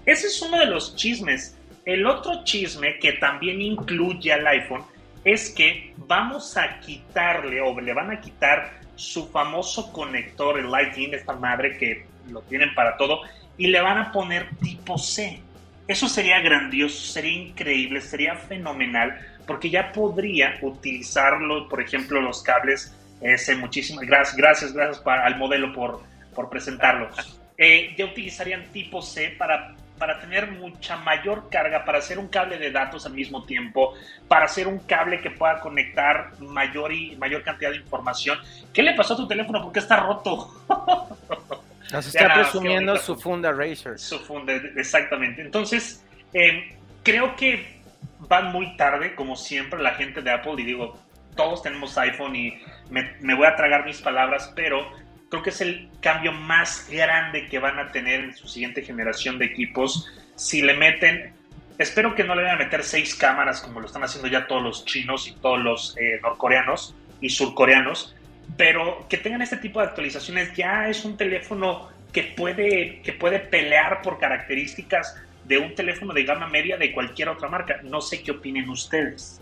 [0.07, 1.59] Ese es uno de los chismes.
[1.85, 4.85] El otro chisme que también incluye al iPhone
[5.25, 11.13] es que vamos a quitarle o le van a quitar su famoso conector, el Lightning,
[11.13, 13.23] esta madre que lo tienen para todo,
[13.59, 15.41] y le van a poner tipo C.
[15.89, 22.95] Eso sería grandioso, sería increíble, sería fenomenal porque ya podría utilizarlo, por ejemplo, los cables
[23.25, 26.03] ese muchísimas gracias, gracias, gracias al modelo por,
[26.35, 27.09] por presentarlo.
[27.57, 32.59] Eh, ya utilizarían tipo C para, para tener mucha mayor carga, para hacer un cable
[32.59, 33.95] de datos al mismo tiempo,
[34.29, 38.39] para hacer un cable que pueda conectar mayor y mayor cantidad de información.
[38.75, 39.63] ¿Qué le pasó a tu teléfono?
[39.63, 40.53] ¿Por qué está roto?
[41.93, 43.99] Nos está presumiendo su funda Razer.
[43.99, 45.41] Su funda, exactamente.
[45.41, 47.81] Entonces, eh, creo que
[48.19, 50.99] van muy tarde, como siempre, la gente de Apple, y digo,
[51.37, 54.91] todos tenemos iPhone y me, voy a tragar mis palabras, pero
[55.29, 59.39] creo que es el cambio más grande que van a tener en su siguiente generación
[59.39, 60.09] de equipos.
[60.37, 61.33] Si le meten,
[61.79, 64.63] espero que no le vayan a meter seis cámaras como lo están haciendo ya todos
[64.63, 68.15] los chinos y todos los eh, norcoreanos y surcoreanos,
[68.57, 70.55] pero que tengan este tipo de actualizaciones.
[70.55, 76.25] Ya es un teléfono que puede, que puede pelear por características de un teléfono de
[76.25, 77.81] gama media de cualquier otra marca.
[77.83, 79.41] No sé qué opinen ustedes.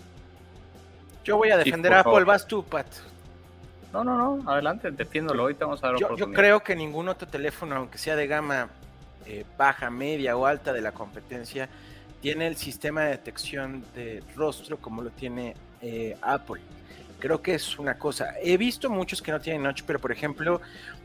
[1.25, 2.87] Yo voy a defender a Apple, vas tú, Pat.
[3.93, 7.29] No, no, no, adelante, defiéndolo, ahorita vamos a dar yo, yo creo que ningún otro
[7.29, 8.69] teléfono, aunque sea de gama
[9.27, 11.69] eh, baja, media o alta de la competencia
[12.21, 16.63] tiene el sistema de detección de rostro como lo tiene eh, Apple.
[17.19, 18.35] Creo que es una cosa.
[18.43, 20.61] He visto muchos que no tienen notch, pero por ejemplo,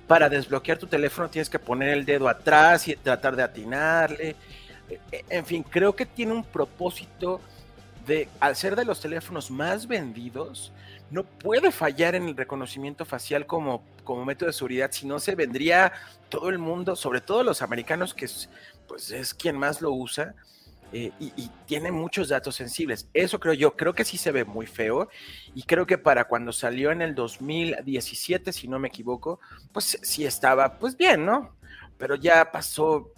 [0.08, 4.36] para desbloquear tu teléfono tienes que poner el dedo atrás y tratar de atinarle.
[5.12, 7.42] E, en fin, creo que tiene un propósito
[8.06, 10.72] de, al ser de los teléfonos más vendidos,
[11.10, 15.36] no puede fallar en el reconocimiento facial como, como método de seguridad, si no se
[15.36, 15.94] vendría
[16.30, 18.50] todo el mundo, sobre todo los americanos, que es,
[18.88, 20.36] pues es quien más lo usa,
[20.94, 23.10] eh, y, tiene muchos datos sensibles.
[23.14, 25.10] Eso creo yo, creo que sí se ve muy feo
[25.54, 29.42] y creo que para cuando salió en el 2017, si no me equivoco,
[29.74, 31.58] pues sí estaba pues bien, ¿no?
[31.98, 33.12] Pero ya pasó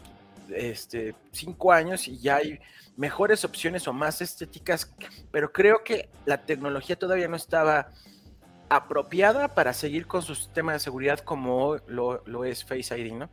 [0.50, 2.60] este, cinco años y ya hay
[3.00, 4.94] mejores opciones o más estéticas,
[5.32, 7.88] pero creo que la tecnología todavía no estaba
[8.68, 13.30] apropiada para seguir con su sistema de seguridad como lo, lo es Face ID, ¿no?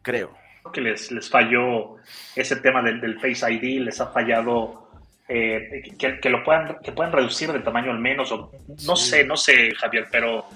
[0.00, 0.34] Creo
[0.72, 1.96] que les, les falló
[2.34, 4.88] ese tema del, del Face ID, les ha fallado
[5.28, 8.52] eh, que, lo puedan, que puedan reducir de tamaño al menos, o
[8.86, 10.46] no sé, no sé, Javier, pero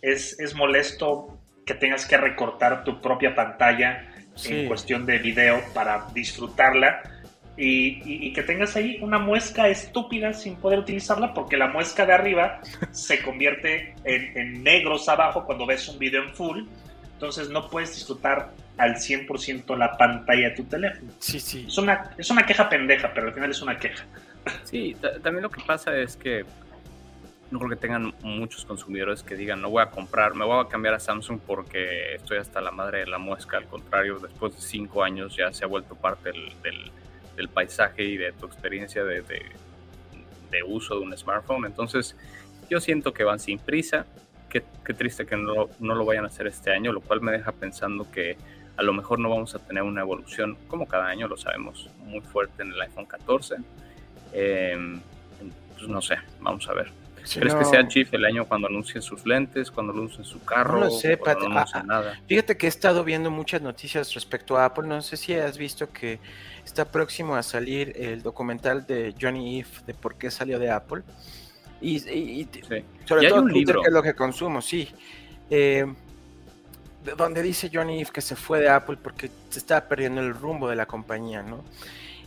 [0.00, 4.14] es, es molesto que tengas que recortar tu propia pantalla
[4.46, 7.02] en cuestión de video para disfrutarla.
[7.60, 12.60] Y, que tengas ahí una muesca estúpida sin poder utilizarla porque la muesca de arriba
[12.92, 16.64] se convierte en, en negros abajo cuando ves un video en full.
[17.14, 21.12] Entonces no puedes disfrutar al 100% la pantalla de tu teléfono.
[21.18, 21.64] Sí, sí.
[21.66, 24.04] Es una, es una queja pendeja, pero al final es una queja.
[24.62, 26.44] Sí, también lo que pasa es que
[27.50, 30.68] no creo que tengan muchos consumidores que digan, no voy a comprar, me voy a
[30.68, 33.56] cambiar a Samsung porque estoy hasta la madre de la muesca.
[33.56, 36.52] Al contrario, después de cinco años ya se ha vuelto parte del,
[37.36, 41.64] del, paisaje y de tu experiencia de, de, uso de un smartphone.
[41.64, 42.16] Entonces,
[42.68, 44.06] yo siento que van sin prisa.
[44.50, 47.32] Qué, qué triste que no, no lo vayan a hacer este año, lo cual me
[47.32, 48.36] deja pensando que
[48.76, 52.20] a lo mejor no vamos a tener una evolución, como cada año lo sabemos, muy
[52.20, 53.56] fuerte en el iPhone 14.
[54.32, 55.00] Em,
[55.76, 56.92] pues no sé, vamos a ver.
[57.22, 60.78] ¿Crees que sea Chief el año cuando anuncien sus lentes, cuando anuncien su carro?
[60.78, 61.38] No lo sé, Pat.
[61.40, 62.20] No ah, ah, nada?
[62.26, 64.86] Fíjate que he estado viendo muchas noticias respecto a Apple.
[64.86, 66.18] No sé si has visto que
[66.64, 71.02] está próximo a salir el documental de Johnny Ive de por qué salió de Apple.
[71.80, 72.00] Y,
[73.04, 74.88] sobre todo Twitter, que es lo que consumo, sí.
[75.50, 75.86] Eh,
[77.16, 80.68] donde dice Johnny Ive que se fue de Apple porque se estaba perdiendo el rumbo
[80.68, 81.64] de la compañía, ¿no?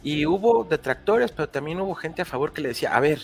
[0.04, 3.20] Y hubo detractores, pero también hubo gente a favor que le decía, a ver,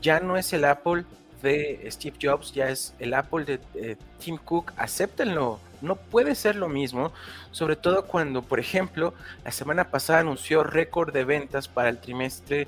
[0.00, 1.04] ya no es el Apple
[1.42, 6.68] de Steve Jobs, ya es el Apple de Tim Cook, acéptenlo, no puede ser lo
[6.68, 7.12] mismo,
[7.50, 12.66] sobre todo cuando, por ejemplo, la semana pasada anunció récord de ventas para el trimestre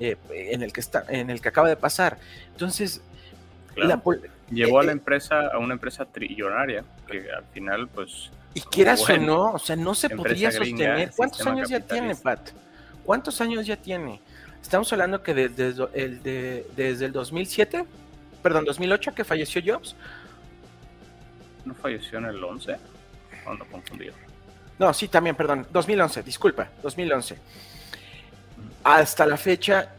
[0.00, 2.18] eh, en, el que está, en el que acaba de pasar.
[2.52, 3.02] Entonces,
[4.50, 8.30] Llevó a la eh, empresa, a una empresa trillonaria, que al final, pues.
[8.54, 11.12] Y quieras o no, o sea, no se podría sostener.
[11.16, 12.50] ¿Cuántos años ya tiene, Pat?
[13.04, 14.20] ¿Cuántos años ya tiene?
[14.62, 17.84] Estamos hablando que desde el, de, desde el 2007,
[18.42, 19.96] perdón, 2008 que falleció Jobs.
[21.64, 22.76] ¿No falleció en el 11?
[23.44, 24.14] cuando confundido?
[24.78, 27.38] No, sí, también, perdón, 2011, disculpa, 2011.
[28.84, 29.92] Hasta la fecha,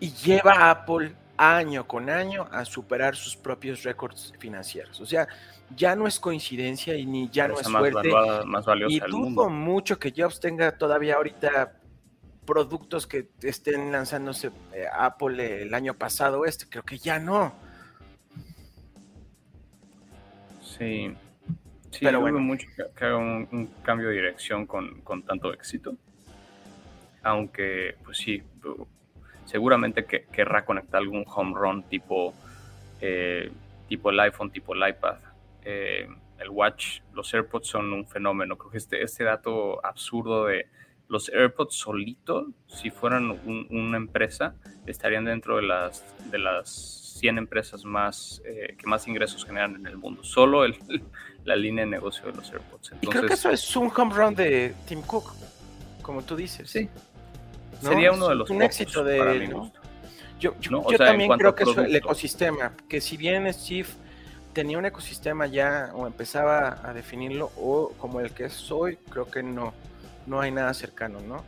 [0.00, 5.00] y lleva a Apple año con año a superar sus propios récords financieros.
[5.00, 5.28] O sea,
[5.74, 8.10] ya no es coincidencia y ni ya no es suerte.
[8.88, 11.72] y dudo mucho que Jobs tenga todavía ahorita
[12.46, 17.54] productos que estén lanzándose eh, Apple el año pasado este, creo que ya no.
[20.62, 21.14] Sí,
[21.90, 25.96] sí pero bueno mucho que, haga un, cambio de dirección con, con tanto éxito.
[27.22, 28.42] Aunque, pues sí,
[29.46, 32.34] seguramente que querrá conectar algún home run tipo,
[33.00, 33.50] eh,
[33.88, 35.16] tipo el iPhone, tipo el iPad.
[35.64, 38.56] Eh, el Watch, los AirPods son un fenómeno.
[38.56, 40.66] Creo que este, este dato absurdo de
[41.08, 43.30] los AirPods solitos, si fueran
[43.70, 44.54] una empresa,
[44.86, 46.68] estarían dentro de las, de las
[47.20, 50.24] 100 empresas más eh, que más ingresos generan en el mundo.
[50.24, 50.76] Solo el,
[51.44, 52.92] la línea de negocio de los AirPods.
[53.00, 55.32] y creo que eso es un home run de Tim Cook,
[56.02, 56.68] como tú dices.
[56.68, 56.88] Sí,
[57.80, 59.48] Sería uno de los un éxito de
[60.40, 60.54] Yo,
[60.96, 63.88] también creo que es el ecosistema, que si bien Steve
[64.52, 69.30] tenía un ecosistema ya o empezaba a definirlo o como el que es hoy, creo
[69.30, 69.74] que no,
[70.26, 71.44] no hay nada cercano, ¿no?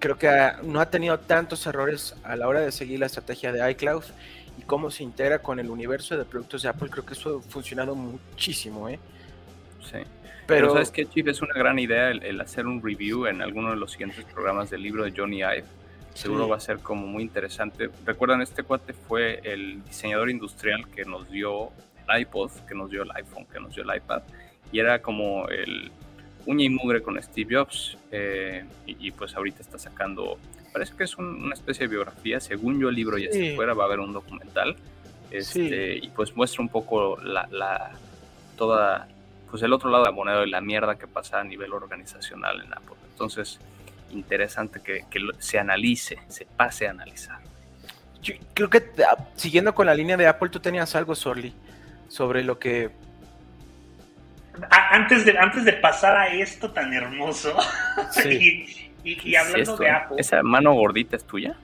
[0.00, 0.28] Creo que
[0.64, 4.02] no ha tenido tantos errores a la hora de seguir la estrategia de iCloud
[4.58, 6.88] y cómo se integra con el universo de productos de Apple.
[6.90, 8.98] Creo que eso ha funcionado muchísimo, ¿eh?
[9.80, 9.98] Sí.
[10.46, 13.76] Pero, sabes que Chief es una gran idea el, hacer un review en alguno de
[13.76, 15.64] los siguientes programas del libro de Johnny Ive.
[16.14, 17.90] Seguro va a ser como muy interesante.
[18.04, 21.70] Recuerdan, este cuate fue el diseñador industrial que nos dio
[22.08, 24.22] el iPod, que nos dio el iPhone, que nos dio el iPad.
[24.72, 25.90] Y era como el,
[26.46, 30.38] uña y mugre con Steve Jobs eh, y, pues ahorita está sacando,
[30.72, 33.84] parece que es una especie de biografía, según yo el libro ya está fuera, va
[33.84, 34.76] a haber un documental
[35.30, 37.92] este, y pues muestra un poco la, la,
[38.56, 39.08] toda,
[39.50, 42.62] pues el otro lado de la moneda y la mierda que pasa a nivel organizacional
[42.64, 42.96] en Apple.
[43.10, 43.58] Entonces,
[44.12, 47.40] interesante que, que se analice, se pase a analizar.
[48.22, 51.52] Yo creo que ah, siguiendo con la línea de Apple, tú tenías algo, Sorly,
[52.08, 52.90] sobre lo que
[54.70, 57.56] antes de, antes de pasar a esto tan hermoso,
[59.04, 60.16] y, hablando de Apple.
[60.18, 61.54] ¿Esa mano gordita es tuya?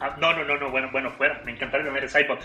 [0.00, 2.38] Ah, no, no, no, no, bueno, bueno, fuera, me encantaría ver ese iPod.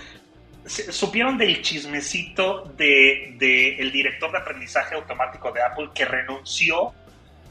[0.65, 6.93] ¿Supieron del chismecito de, de, el director de aprendizaje automático de Apple que renunció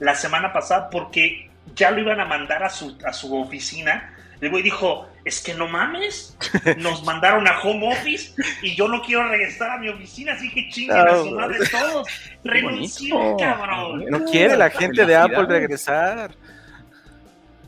[0.01, 4.14] la semana pasada porque ya lo iban a mandar a su, a su oficina
[4.45, 6.37] el güey dijo, es que no mames,
[6.77, 10.69] nos mandaron a home office y yo no quiero regresar a mi oficina, así que
[10.69, 12.07] chinguen a su madre todos.
[12.45, 14.05] Renunció, cabrón.
[14.11, 16.35] No quiere la gente de Apple regresar.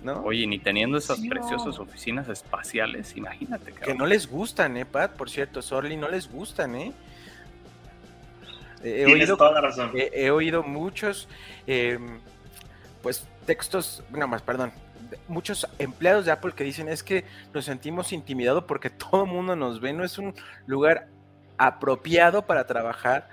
[0.02, 0.22] ¿No?
[0.22, 3.72] Oye, ni teniendo esas preciosas oficinas espaciales, imagínate.
[3.72, 5.12] Que no les gustan, ¿eh, Pat?
[5.12, 6.92] Por cierto, Sorly, no les gustan, ¿eh?
[8.84, 9.90] He oído, toda la razón.
[9.94, 11.26] He, oído muchos,
[11.66, 12.20] em,
[13.02, 14.72] pues, textos, no más, perdón,
[15.28, 19.56] muchos empleados de Apple que dicen es que nos sentimos intimidados porque todo el mundo
[19.56, 20.34] nos ve, no es un
[20.66, 21.08] lugar
[21.58, 23.28] apropiado para trabajar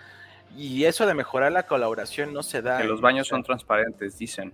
[0.55, 2.77] y eso de mejorar la colaboración no se da.
[2.77, 4.53] Que los baños son transparentes, dicen.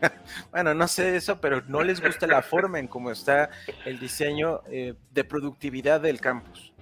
[0.50, 3.50] bueno, no sé eso, pero no les gusta la forma en cómo está
[3.84, 6.72] el diseño eh, de productividad del campus.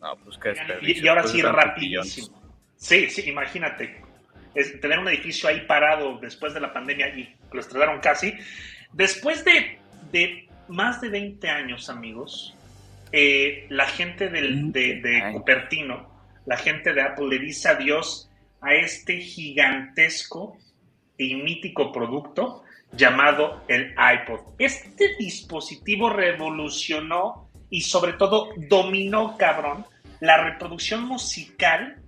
[0.00, 2.42] No, pues qué y, y, ahora pues sí, rapidísimo.
[2.76, 4.01] Sí, sí, imagínate
[4.54, 8.34] es tener un edificio ahí parado después de la pandemia y lo estrellaron casi.
[8.92, 9.78] Después de,
[10.10, 12.54] de más de 20 años, amigos,
[13.12, 16.10] eh, la gente del, de, de Cupertino,
[16.46, 18.28] la gente de Apple le dice adiós
[18.60, 20.56] a este gigantesco
[21.18, 22.62] y mítico producto
[22.92, 24.40] llamado el iPod.
[24.58, 29.86] Este dispositivo revolucionó y sobre todo dominó, cabrón,
[30.20, 32.01] la reproducción musical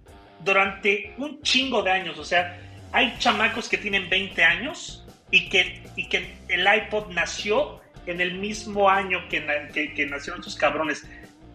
[0.45, 2.19] durante un chingo de años.
[2.19, 2.59] O sea,
[2.93, 8.35] hay chamacos que tienen 20 años y que, y que el iPod nació en el
[8.35, 9.45] mismo año que,
[9.95, 11.07] que, nacieron estos cabrones.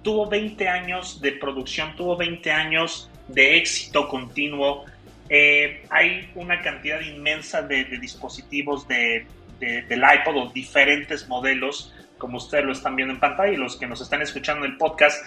[0.01, 4.85] Tuvo 20 años de producción, tuvo 20 años de éxito continuo.
[5.29, 9.27] Eh, hay una cantidad inmensa de, dispositivos de,
[9.59, 13.87] del iPod o diferentes modelos, como ustedes lo están viendo en pantalla y los que
[13.87, 15.23] nos están escuchando en el podcast,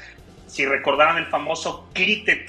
[0.52, 2.44] si recordaran el famoso clite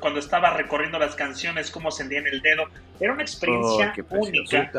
[0.00, 2.64] cuando estaba recorriendo las canciones, cómo en el dedo,
[2.98, 4.72] era una experiencia oh, única.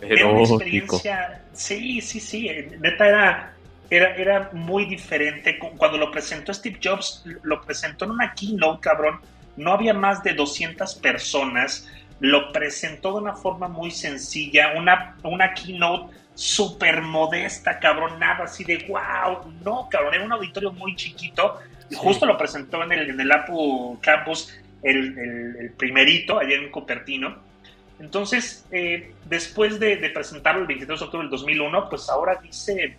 [0.00, 3.54] Era una experiencia, sí, sí, sí, neta era,
[3.88, 5.56] era, era muy diferente.
[5.76, 9.20] Cuando lo presentó Steve Jobs, lo presentó en una keynote, cabrón,
[9.56, 15.54] no había más de 200 personas, lo presentó de una forma muy sencilla, una, una
[15.54, 21.60] keynote súper modesta, cabrón, nada así de wow, no, cabrón, era un auditorio muy chiquito
[21.94, 27.36] Justo lo presentó en el, en el Apple Campus, el, primerito, allá en Cupertino.
[27.98, 32.96] Entonces, eh, después de, presentarlo el 23 de octubre del 2001, pues ahora dice,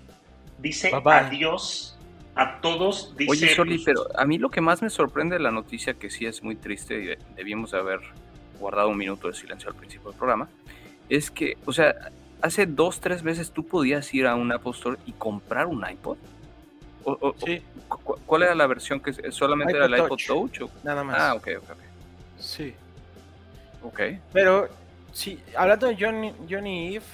[0.57, 1.97] dice adiós
[2.35, 3.15] a todos.
[3.15, 6.09] Dice, Oye, Soli, pero a mí lo que más me sorprende de la noticia, que
[6.09, 7.99] sí es muy triste y debíamos haber
[8.59, 10.49] guardado un minuto de silencio al principio del programa,
[11.09, 11.95] es que, o sea,
[12.41, 16.17] hace dos, tres veces tú podías ir a un Apple Store y comprar un iPod.
[17.43, 17.61] Sí.
[18.25, 20.61] ¿Cuál era la versión que solamente era el iPod Touch?
[20.83, 21.17] Nada más.
[21.19, 21.77] Ah, ok, ok, ok.
[22.39, 22.73] Sí.
[23.83, 23.99] Ok.
[24.33, 24.67] Pero,
[25.13, 27.05] sí, hablando de Johnny, Johnny Eve,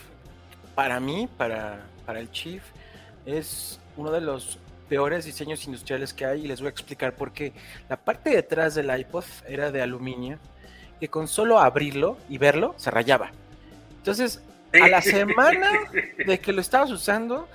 [0.76, 2.64] para mí, para, para el Chief,
[3.26, 7.32] es uno de los peores diseños industriales que hay y les voy a explicar por
[7.32, 7.54] qué.
[7.90, 10.40] La parte de atrás del iPod era de aluminio
[11.00, 13.32] que con solo abrirlo y verlo se rayaba.
[13.98, 14.42] Entonces,
[14.74, 15.72] a la semana
[16.26, 17.48] de que lo estabas usando,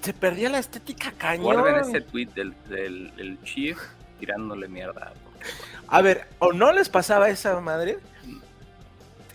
[0.00, 1.44] se perdía la estética cañón.
[1.44, 3.78] Guarden ese tweet del, del, Chief
[4.18, 5.12] tirándole mierda.
[5.88, 7.98] A ver, o no les pasaba esa madre.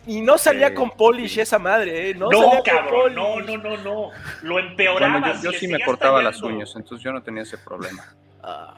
[0.05, 2.13] Y no salía con polish esa madre, ¿eh?
[2.13, 2.27] No,
[2.65, 4.09] cabrón, no, no, no, no.
[4.41, 5.41] Lo empeoraba.
[5.41, 8.03] yo, sí me cortaba las uñas, entonces yo no tenía ese problema.
[8.41, 8.75] Ah.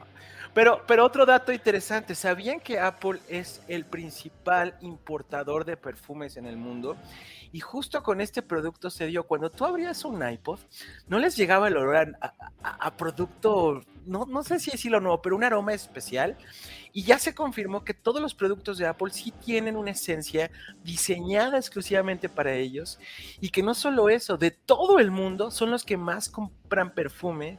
[0.53, 6.45] Pero, pero otro dato interesante, ¿sabían que Apple es el principal importador de perfumes en
[6.45, 6.95] el mundo?
[7.55, 10.59] Y justo con este producto se dio, cuando tú abrías un iPod,
[11.07, 12.17] no les llegaba el olor
[12.61, 16.35] a, producto, no, no sé si decirlo nuevo, pero un aroma especial.
[16.91, 20.51] Y ya se confirmó que todos los productos de Apple sí tienen una esencia
[20.83, 22.99] diseñada exclusivamente para ellos.
[23.39, 27.57] Y que no solo eso, de todo el mundo son los que más compran perfume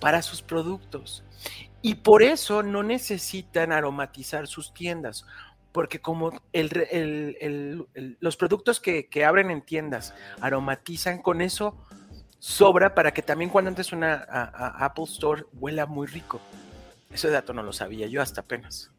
[0.00, 1.24] para sus productos.
[1.80, 5.24] Y por eso no necesitan aromatizar sus tiendas
[5.74, 6.32] porque como
[8.20, 11.84] los productos que, abren en tiendas aromatizan, con eso
[12.38, 16.40] sobra para que también cuando entres una a, Apple Store huela muy rico.
[17.12, 18.92] Ese dato no lo sabía yo hasta apenas.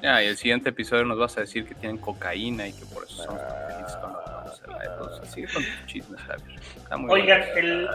[0.00, 3.02] Ya, y el siguiente episodio nos vas a decir que tienen cocaína y que por
[3.02, 6.60] eso son felices cuando vamos a la Sigue con tus chismes, Javier.
[7.08, 7.88] Oigan, el,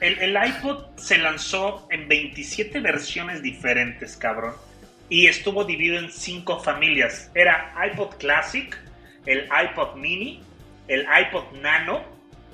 [0.00, 4.54] el, el, iPod se lanzó en 27 versiones diferentes, cabrón.
[5.08, 7.30] Y estuvo dividido en cinco familias.
[7.34, 8.76] Era iPod Classic,
[9.26, 10.42] el iPod Mini,
[10.86, 12.02] el iPod Nano,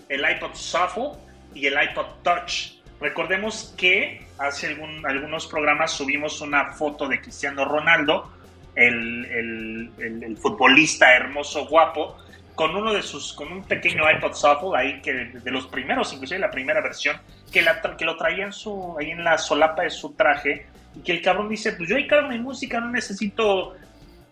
[0.08, 1.18] el iPod Shuffle
[1.54, 2.74] y el iPod Touch.
[3.00, 8.30] Recordemos que hace algún, algunos programas subimos una foto de Cristiano Ronaldo,
[8.74, 12.16] el, el, futbolista hermoso, guapo,
[12.54, 16.40] con uno de sus, con un pequeño iPod Shuffle ahí que de, los primeros, inclusive
[16.40, 17.16] la primera versión,
[17.52, 20.66] que, la, que lo traía en su, ahí en la solapa de su traje,
[20.96, 23.74] y que el cabrón dice, pues yo ahí cargo mi música, no necesito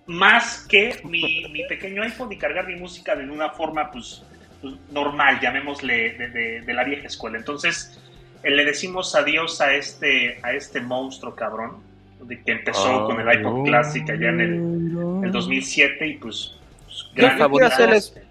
[0.06, 4.22] más que mi, mi pequeño iPod y cargar mi música de una forma pues,
[4.60, 7.38] pues normal, llamémosle de, de, la vieja escuela.
[7.38, 8.00] Entonces,
[8.42, 11.76] eh, le decimos adiós a este, a este monstruo cabrón,
[12.20, 16.56] de que empezó con el iPod Classic allá en el, el 2007 y pues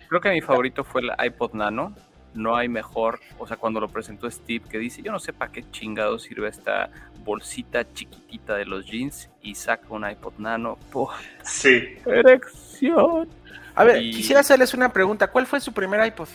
[0.07, 1.93] creo que mi favorito fue el iPod Nano.
[2.34, 5.51] No hay mejor, o sea, cuando lo presentó Steve, que dice, yo no sé para
[5.51, 6.89] qué chingado sirve esta
[7.23, 10.77] bolsita chiquitita de los jeans y saca un iPod Nano.
[11.43, 11.97] sí.
[12.05, 13.27] Erección.
[13.75, 15.27] A ver, quisiera hacerles una pregunta.
[15.27, 16.27] ¿Cuál fue su primer iPod?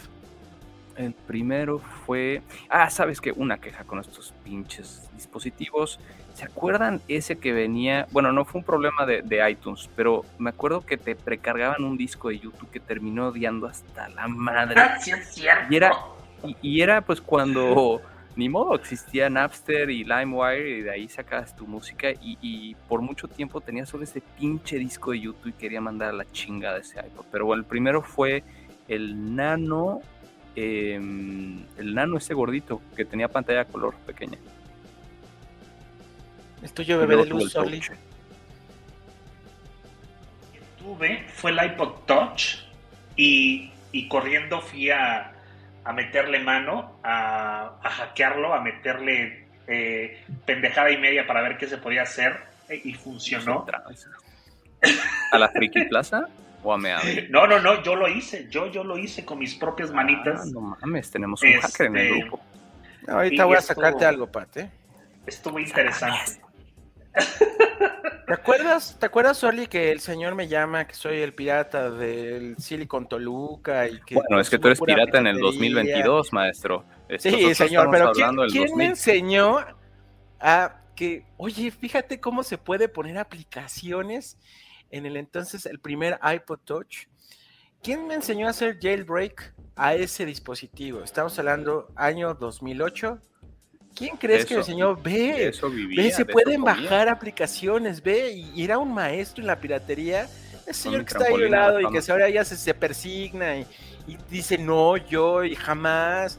[0.96, 2.42] El primero fue.
[2.68, 6.00] Ah, sabes que una queja con estos pinches dispositivos.
[6.36, 8.06] ¿Se acuerdan ese que venía?
[8.10, 12.28] Bueno, no fue un problema de, iTunes, pero me acuerdo que te precargaban un disco
[12.28, 14.78] de YouTube que terminó odiando hasta la madre.
[15.00, 15.72] Sí, es cierto.
[15.72, 15.92] Y era,
[16.60, 18.02] y, era pues cuando
[18.36, 23.00] ni modo, existía Napster y LimeWire y de ahí sacabas tu música y, y, por
[23.00, 26.74] mucho tiempo tenía solo ese pinche disco de YouTube y quería mandar a la chingada
[26.74, 27.24] de ese iPod.
[27.32, 28.44] Pero bueno, el primero fue
[28.88, 30.02] el Nano,
[30.54, 34.36] em, el Nano ese gordito que tenía pantalla color pequeña.
[36.62, 37.80] El tuyo bebé de luz, Soli.
[40.78, 42.58] tuve fue el iPod Touch
[43.16, 43.70] y,
[44.08, 45.32] corriendo fui a,
[45.94, 52.02] meterle mano, a, hackearlo, a meterle eh, pendejada y media para ver qué se podía
[52.02, 52.36] hacer
[52.68, 53.66] eh, y funcionó.
[55.32, 56.26] ¿A la Friki Plaza?
[56.62, 57.28] ¿O a Meave?
[57.30, 60.42] No, no, no, yo lo hice, yo, yo lo hice con mis propias manitas.
[60.42, 62.40] Ah, no mames, tenemos un hacker en el este, grupo.
[63.08, 64.70] ahorita voy a sacarte algo, Pate.
[65.26, 66.45] Estuvo interesante.
[68.26, 72.56] ¿Te acuerdas, ¿Te acuerdas, Oli, que el señor me llama que soy el pirata del
[72.58, 73.88] Silicon Toluca?
[73.88, 76.84] Y que bueno, es que tú eres pirata en el 2022, maestro.
[77.18, 78.10] sí, señor, pero
[78.50, 79.58] ¿quién, me enseñó
[80.40, 84.38] a que, oye, fíjate cómo se puede poner aplicaciones
[84.90, 87.06] en el entonces, el primer iPod Touch?
[87.80, 91.04] ¿Quién me enseñó a hacer jailbreak a ese dispositivo?
[91.04, 93.20] Estamos hablando año 2008
[93.96, 95.50] ¿Quién crees que el señor ve?
[95.96, 100.28] ve, se pueden bajar aplicaciones, ve, y era un maestro en la piratería.
[100.66, 103.66] Ese señor que está ahí al lado y que ahora ya se, se persigna y,
[104.30, 106.38] dice no, yo y jamás.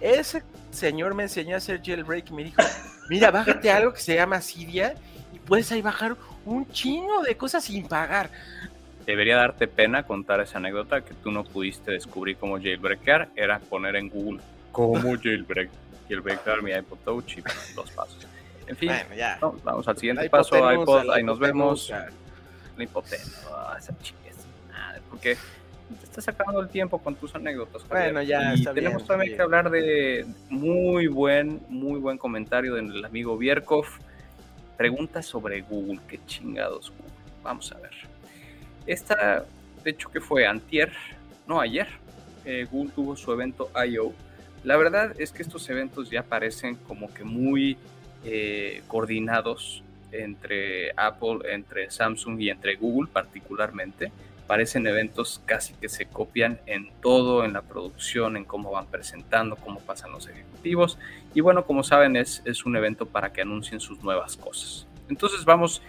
[0.00, 2.62] Ese señor me enseñó a hacer jailbreak y me dijo,
[3.10, 4.94] mira, bájate algo que se llama Cydia
[5.34, 8.30] y puedes ahí bajar un chingo de cosas sin pagar.
[9.04, 13.96] Debería darte pena contar esa anécdota que tú no pudiste descubrir cómo jailbreakar, era poner
[13.96, 14.40] en Google
[14.72, 15.68] cómo jailbreak
[16.08, 17.42] y el breakdown mi iPod Touch y
[17.74, 18.26] los pasos.
[18.66, 18.90] En fin,
[19.62, 21.92] vamos al siguiente paso, iPod, ahí nos vemos.
[22.76, 23.94] La hipotenusa, esa
[24.68, 25.36] nada, porque
[26.00, 27.86] te está sacando el tiempo con tus anécdotas.
[27.88, 33.36] Bueno, ya y tenemos también que hablar de muy buen, muy buen comentario del amigo
[33.36, 33.86] Bierkov.
[34.76, 37.12] Pregunta sobre Google, qué chingados Google.
[37.44, 37.92] Vamos a ver.
[38.86, 39.44] Esta,
[39.84, 40.92] de hecho, que fue antier,
[41.46, 41.86] no ayer,
[42.44, 44.12] eh, Google tuvo su evento I.O.,
[44.64, 47.76] la verdad es que estos eventos ya parecen como que muy
[48.24, 54.10] eh, coordinados entre Apple, entre Samsung y entre Google particularmente.
[54.46, 59.56] Parecen eventos casi que se copian en todo, en la producción, en cómo van presentando,
[59.56, 60.98] cómo pasan los ejecutivos.
[61.34, 64.86] Y bueno, como saben, es, es un evento para que anuncien sus nuevas cosas.
[65.08, 65.82] Entonces vamos,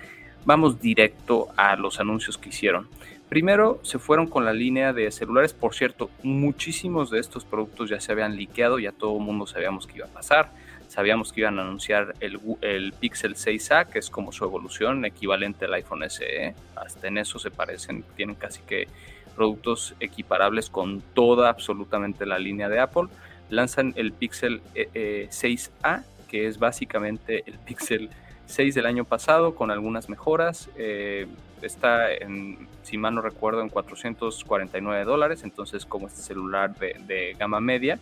[0.46, 2.90] vamos directo a los anuncios que hicieron.
[3.30, 8.00] Primero se fueron con la línea de celulares, por cierto, muchísimos de estos productos ya
[8.00, 10.52] se habían liqueado, ya todo el mundo sabíamos que iba a pasar,
[10.88, 15.66] sabíamos que iban a anunciar el, el Pixel 6A, que es como su evolución, equivalente
[15.66, 18.88] al iPhone SE, hasta en eso se parecen, tienen casi que
[19.36, 23.08] productos equiparables con toda absolutamente la línea de Apple,
[23.50, 28.10] lanzan el Pixel 6A, eh, eh, que es básicamente el Pixel
[28.46, 30.70] 6 del año pasado con algunas mejoras.
[30.78, 31.28] Eh,
[31.62, 37.60] está, en, si mal no recuerdo, en 449 dólares, entonces como este celular de, gama
[37.60, 38.00] media.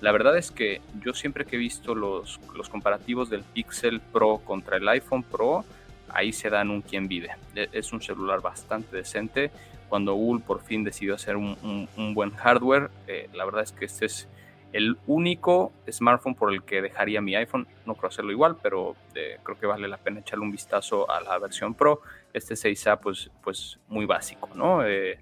[0.00, 2.38] La verdad es que yo siempre que he visto los,
[2.70, 5.64] comparativos del Pixel Pro contra el iPhone Pro,
[6.10, 7.30] ahí se dan un quien vive.
[7.54, 9.50] E, es un celular bastante decente.
[9.88, 14.06] Cuando Google por fin decidió hacer un, buen hardware, eh, la verdad es que este
[14.06, 14.28] es
[14.72, 17.66] el único smartphone por el que dejaría mi iPhone.
[17.86, 21.20] No creo hacerlo igual, pero eh, creo que vale la pena echarle un vistazo a
[21.20, 22.02] la versión Pro.
[22.32, 24.84] Este 6A, pues, pues muy básico, ¿no?
[24.84, 25.20] Eh,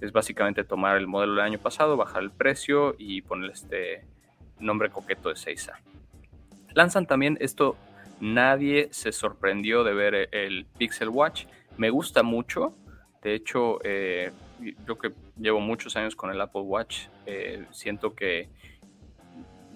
[0.00, 4.04] es básicamente tomar el modelo del año pasado, bajar el precio y poner este
[4.58, 5.74] nombre coqueto de 6A.
[6.74, 7.76] Lanzan también esto,
[8.20, 11.46] nadie se sorprendió de ver el Pixel Watch.
[11.76, 12.74] Me gusta mucho.
[13.22, 14.30] De hecho, eh,
[14.86, 17.08] yo que llevo muchos años con el Apple Watch,
[17.72, 18.48] siento que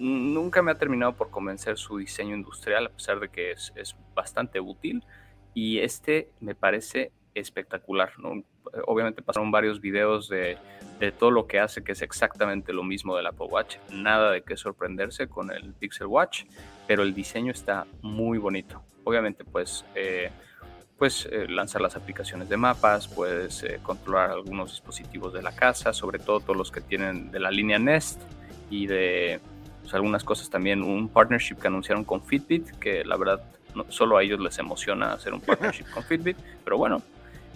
[0.00, 4.58] nunca me ha terminado por convencer su diseño industrial, a pesar de que es, bastante
[4.58, 5.04] útil.
[5.54, 8.12] Y este me parece espectacular.
[8.86, 10.58] Obviamente pasaron varios videos de,
[11.18, 13.76] todo lo que hace, que es exactamente lo mismo del Apple Watch.
[13.92, 16.44] Nada de qué sorprenderse con el Pixel Watch,
[16.86, 18.82] pero el diseño está muy bonito.
[19.04, 20.30] Obviamente, pues, eh,
[20.98, 25.92] pues eh, lanzar las aplicaciones de mapas, puedes eh, controlar algunos dispositivos de la casa,
[25.92, 28.20] sobre todo todos los que tienen de la línea Nest
[28.68, 29.40] y de
[29.82, 33.42] pues, algunas cosas también, un partnership que anunciaron con Fitbit, que la verdad
[33.88, 37.02] solo a ellos les emociona hacer un partnership con Fitbit, pero bueno,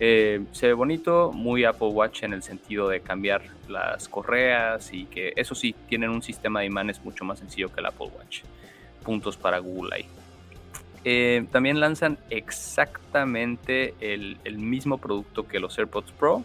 [0.01, 5.07] eh, se ve bonito, muy Apple Watch en el sentido de cambiar las correas y
[5.07, 8.43] que eso sí, tienen un sistema de imanes mucho más sencillo que el Apple Watch.
[9.05, 10.07] Puntos para Google ahí.
[11.05, 16.43] Eh, también lanzan exactamente el, mismo producto que los AirPods Pro.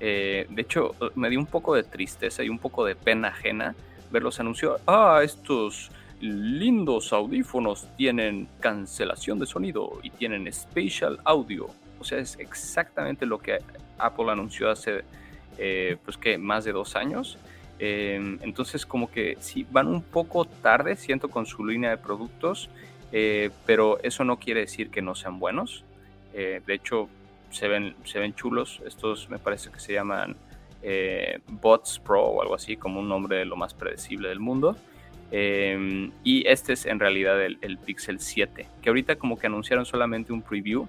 [0.00, 3.74] Eh, de hecho, me dio un poco de tristeza y un poco de pena ajena
[4.10, 5.90] verlos anunciar, ah, estos
[6.20, 11.68] lindos audífonos tienen cancelación de sonido y tienen spatial audio.
[12.00, 13.58] O sea, es exactamente lo que
[13.98, 15.04] Apple anunció hace,
[15.58, 17.38] eh, pues que más de dos años.
[17.78, 22.68] Em, entonces, como que sí, van un poco tarde, siento, con su línea de productos,
[23.12, 25.84] eh, pero eso no quiere decir que no sean buenos.
[26.34, 27.08] Eh, de hecho,
[27.50, 28.80] se ven, se ven chulos.
[28.84, 30.36] Estos me parece que se llaman
[30.82, 34.76] eh, Bots Pro o algo así, como un nombre de lo más predecible del mundo.
[35.30, 40.32] Em, y este es en realidad el, Pixel 7, que ahorita como que anunciaron solamente
[40.32, 40.88] un preview.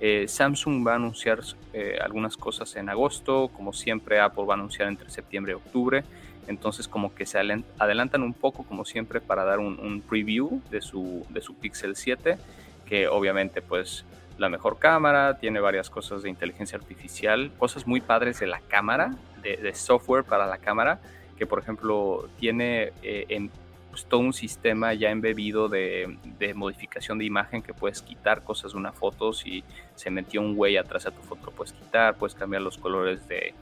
[0.00, 1.40] Eh, Samsung va a anunciar
[1.72, 6.04] eh, algunas cosas en agosto, como siempre Apple va a anunciar entre septiembre y octubre.
[6.46, 10.80] Entonces como que se adelantan un poco como siempre para dar un, un preview de
[10.80, 12.38] su, de su Pixel 7,
[12.86, 14.04] que obviamente pues
[14.38, 19.14] la mejor cámara, tiene varias cosas de inteligencia artificial, cosas muy padres de la cámara,
[19.42, 21.00] de, software para la cámara,
[21.36, 23.50] que por ejemplo tiene eh, en,
[23.90, 26.16] pues, todo un sistema ya embebido de,
[26.54, 29.64] modificación de imagen que puedes quitar cosas de una foto, si
[29.96, 33.26] se metió un güey atrás a tu foto lo puedes quitar, puedes cambiar los colores
[33.26, 33.54] de,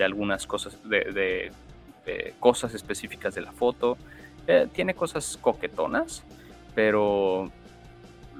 [0.00, 1.50] algunas cosas, de,
[2.38, 3.98] cosas específicas de la foto.
[4.46, 6.24] Eh, tiene cosas coquetonas,
[6.74, 7.50] pero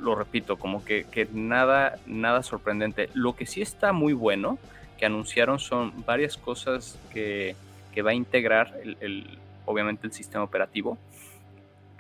[0.03, 3.09] lo repito, como que, nada, nada sorprendente.
[3.15, 4.59] Lo que sí está muy bueno
[4.99, 7.57] que anunciaron son varias cosas que,
[8.05, 10.99] va a integrar el, obviamente el sistema operativo.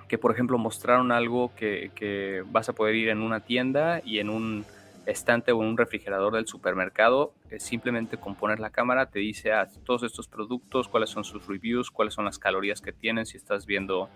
[0.09, 4.28] Que por ejemplo mostraron algo que, vas a poder ir en una tienda y en
[4.28, 4.64] un
[5.07, 9.66] estante o en un refrigerador del supermercado, simplemente con poner la cámara te dice a
[9.84, 13.66] todos estos productos, cuáles son sus reviews, cuáles son las calorías que tienen, si estás
[13.66, 14.09] viendo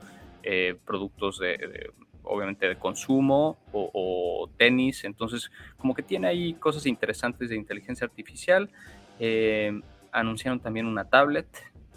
[0.45, 1.91] eh, productos de,
[2.27, 5.05] obviamente de consumo o, tenis.
[5.05, 8.71] Entonces, como que tiene ahí cosas interesantes de inteligencia artificial.
[9.19, 9.81] Eh,
[10.13, 11.47] anunciaron también una tablet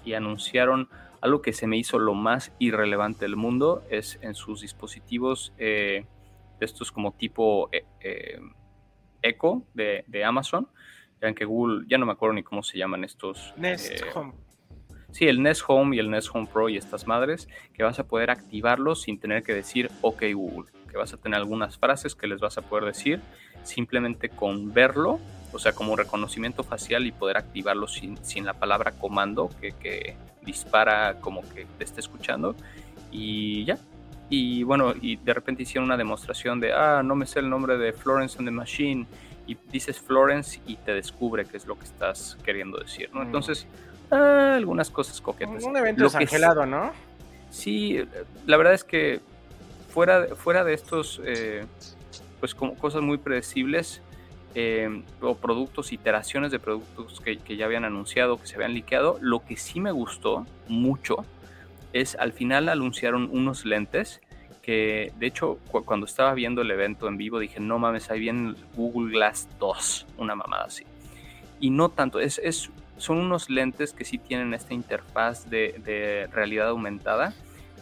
[0.04, 0.90] y anunciaron
[1.22, 6.06] algo que se me hizo lo más irrelevante del mundo, es en sus dispositivos, eh,
[6.60, 8.40] estos como tipo eh,
[9.22, 10.68] Echo de, Amazon.
[11.20, 13.54] Vean que Google, ya no me acuerdo ni cómo se llaman estos.
[13.58, 14.34] Nest Home.
[15.12, 18.08] Sí, el Nest Home y el Nest Home Pro y estas madres, que vas a
[18.08, 22.28] poder activarlos sin tener que decir OK Google, que vas a tener algunas frases que
[22.28, 23.22] les vas a poder decir
[23.64, 25.20] simplemente con verlo,
[25.52, 31.42] o sea, como reconocimiento facial y poder activarlo sin, la palabra comando que, dispara como
[31.54, 32.56] que te esté escuchando
[33.12, 33.78] y ya.
[34.30, 37.78] Y bueno, y de repente hicieron una demostración de, ah, no me sé el nombre
[37.78, 39.06] de Florence and the Machine
[39.48, 43.26] y dices Florence y te descubre qué es lo que estás queriendo decir, ¿no?
[43.26, 43.28] Mm.
[44.12, 45.64] Ah, algunas cosas coquetas.
[45.64, 46.92] Un evento desangelado, ¿no?
[47.50, 48.00] Sí,
[48.46, 49.22] la verdad es que
[49.90, 51.66] fuera, fuera de estos, eh,
[52.40, 54.02] pues como cosas muy predecibles,
[54.56, 59.46] eh, o productos, iteraciones de productos que, ya habían anunciado, que se habían liqueado, lo
[59.46, 61.24] que sí me gustó mucho
[61.94, 64.22] es al final anunciaron unos lentes
[64.62, 68.56] que de hecho cuando estaba viendo el evento en vivo dije, no mames, ahí viene
[68.76, 70.84] Google Glass 2, una mamada así.
[71.60, 76.28] Y no tanto, es, es, son unos lentes que sí tienen esta interfaz de, de
[76.32, 77.34] realidad aumentada,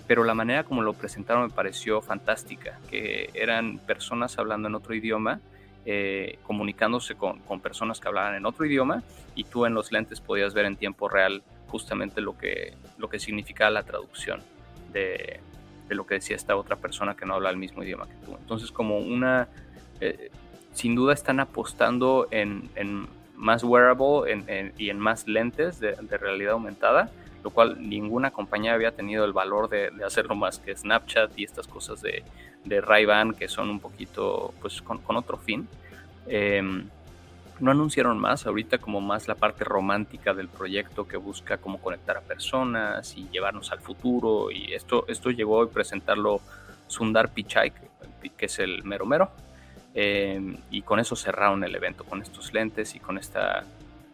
[0.07, 4.95] pero la manera como lo presentaron me pareció fantástica, que eran personas hablando en otro
[4.95, 5.41] idioma,
[5.89, 9.03] eh, comunicándose con, personas que hablaban en otro idioma
[9.35, 13.19] y tú en los lentes podías ver en tiempo real justamente lo que, lo que
[13.19, 14.41] significaba la traducción
[14.91, 15.39] de,
[15.87, 18.35] de lo que decía esta otra persona que no habla el mismo idioma que tú.
[18.37, 19.47] Entonces como una,
[20.01, 20.29] eh,
[20.73, 23.07] sin duda están apostando en, en
[23.37, 27.09] más wearable en, y en más lentes de, de, realidad aumentada,
[27.43, 31.67] lo cual ninguna compañía había tenido el valor de, hacerlo más que Snapchat y estas
[31.67, 32.23] cosas de,
[32.65, 35.67] de Ray-Ban que son un poquito pues con, con otro fin.
[36.27, 36.61] Eh,
[37.59, 42.17] no anunciaron más, ahorita como más la parte romántica del proyecto que busca cómo conectar
[42.17, 44.51] a personas y llevarnos al futuro.
[44.51, 46.41] Y esto, esto llegó a presentarlo
[46.87, 47.71] Sundar Pichai,
[48.37, 49.31] que es el mero mero.
[49.99, 50.39] Eh,
[50.69, 53.63] y con eso cerraron el evento, con estos lentes y con esta...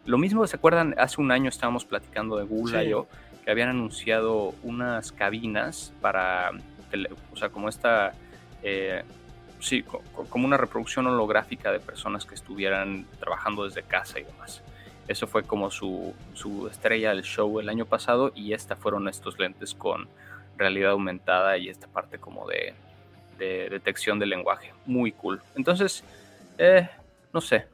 [0.06, 0.94] Lo mismo, ¿se acuerdan?
[0.96, 2.88] Hace un año estábamos platicando de Google sí.
[2.88, 3.06] yo
[3.44, 6.52] que habían anunciado unas cabinas para,
[7.30, 8.14] o sea, como esta...
[8.62, 9.02] Eh,
[9.60, 9.84] sí,
[10.30, 14.62] como una reproducción holográfica de personas que estuvieran trabajando desde casa y demás.
[15.06, 19.38] Eso fue como su, su estrella del show el año pasado y esta fueron estos
[19.38, 20.08] lentes con
[20.56, 22.72] realidad aumentada y esta parte como de,
[23.38, 24.72] de detección del lenguaje.
[24.86, 25.40] Muy cool.
[25.56, 26.04] Entonces,
[26.58, 26.88] eh,
[27.32, 27.66] no sé,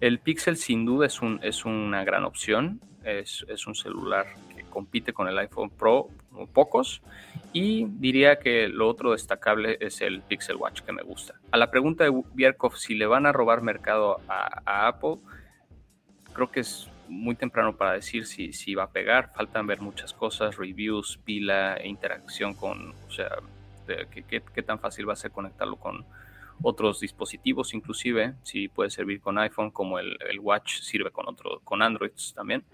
[0.00, 2.80] el Pixel sin duda es, un, es una gran opción.
[3.04, 6.08] Es, es un celular que compite con el iPhone Pro,
[6.52, 7.02] pocos,
[7.52, 11.34] y diría que lo otro destacable es el Pixel Watch que me gusta.
[11.50, 15.18] A la pregunta de Bierkov si le van a robar mercado a, a Apple,
[16.32, 19.32] creo que es muy temprano para decir si, si, va a pegar.
[19.34, 23.30] Faltan ver muchas cosas, reviews, pila, interacción con, o sea,
[23.86, 26.04] qué, qué, qué tan fácil va a ser conectarlo con
[26.62, 31.60] otros dispositivos, inclusive, si puede servir con iPhone, como el, el Watch sirve con otro,
[31.64, 32.64] con Android también.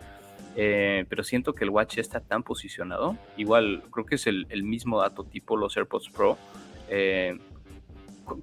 [0.57, 3.17] Eh, pero siento que el Watch está tan posicionado.
[3.37, 6.37] Igual, creo que es el, el mismo dato tipo los AirPods Pro.
[6.89, 7.39] Eh,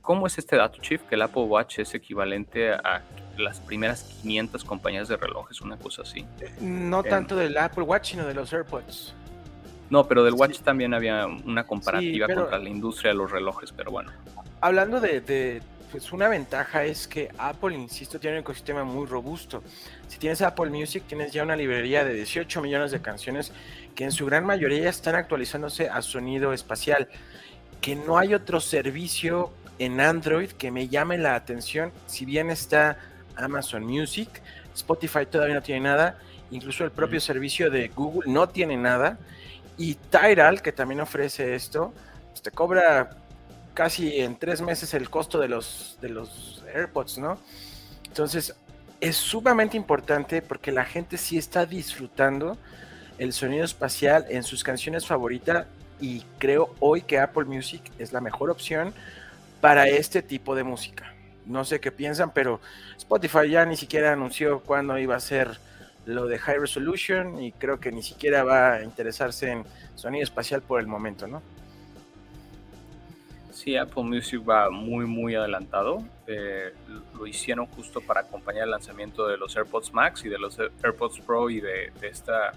[0.02, 1.02] ¿Cómo es este dato, Chief?
[1.04, 3.04] Que el Apple Watch es equivalente a
[3.38, 6.26] las primeras 500 compañías de relojes, una cosa así.
[6.60, 9.14] No eh, tanto del Apple Watch, sino de los AirPods.
[9.90, 10.64] No, pero del Watch sí.
[10.64, 12.42] también había una comparativa sí, pero...
[12.42, 14.12] contra la industria de los relojes, pero bueno.
[14.62, 15.62] Hablando de, de
[15.92, 19.64] pues una ventaja es que Apple, insisto, tiene un ecosistema muy robusto.
[20.08, 23.54] Si tienes Apple Music, tienes ya una librería de 18 millones de canciones
[23.96, 27.08] que en su gran mayoría están actualizándose a sonido espacial.
[27.82, 32.98] Que no hay otro servicio en Android que me llame la atención, si bien está
[33.36, 34.42] Amazon Music,
[34.76, 36.20] Spotify todavía no tiene nada,
[36.52, 37.22] incluso el propio mm.
[37.22, 39.20] servicio de Google no tiene nada,
[39.78, 41.94] y Tidal, que también ofrece esto,
[42.30, 43.10] pues te cobra
[43.74, 47.38] casi en tres meses el costo de los, de los AirPods, ¿no?
[48.08, 48.56] Entonces,
[49.00, 52.58] es sumamente importante porque la gente sí está disfrutando
[53.20, 55.68] el sonido espacial en sus canciones favoritas
[56.00, 58.94] y creo hoy que Apple Music es la mejor opción
[59.62, 61.14] para este tipo de música.
[61.46, 62.60] No sé qué piensan, pero
[62.98, 65.60] Spotify ya ni siquiera anunció cuándo iba a ser
[66.08, 69.64] lo de High Resolution y creo que ni siquiera va a interesarse en
[69.96, 71.42] sonido espacial por el momento, ¿no?
[73.52, 76.04] Sí, Apple Music va muy, muy adelantado.
[76.28, 76.74] Eh,
[77.18, 81.20] lo hicieron justo para acompañar el lanzamiento de los AirPods Max y de los AirPods
[81.22, 82.54] Pro y de, esta...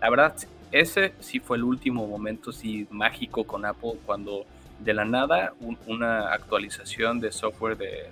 [0.00, 0.34] La verdad,
[0.72, 4.44] ese sí fue el último momento sí, mágico con Apple cuando
[4.80, 8.08] de la nada un, una actualización de software de,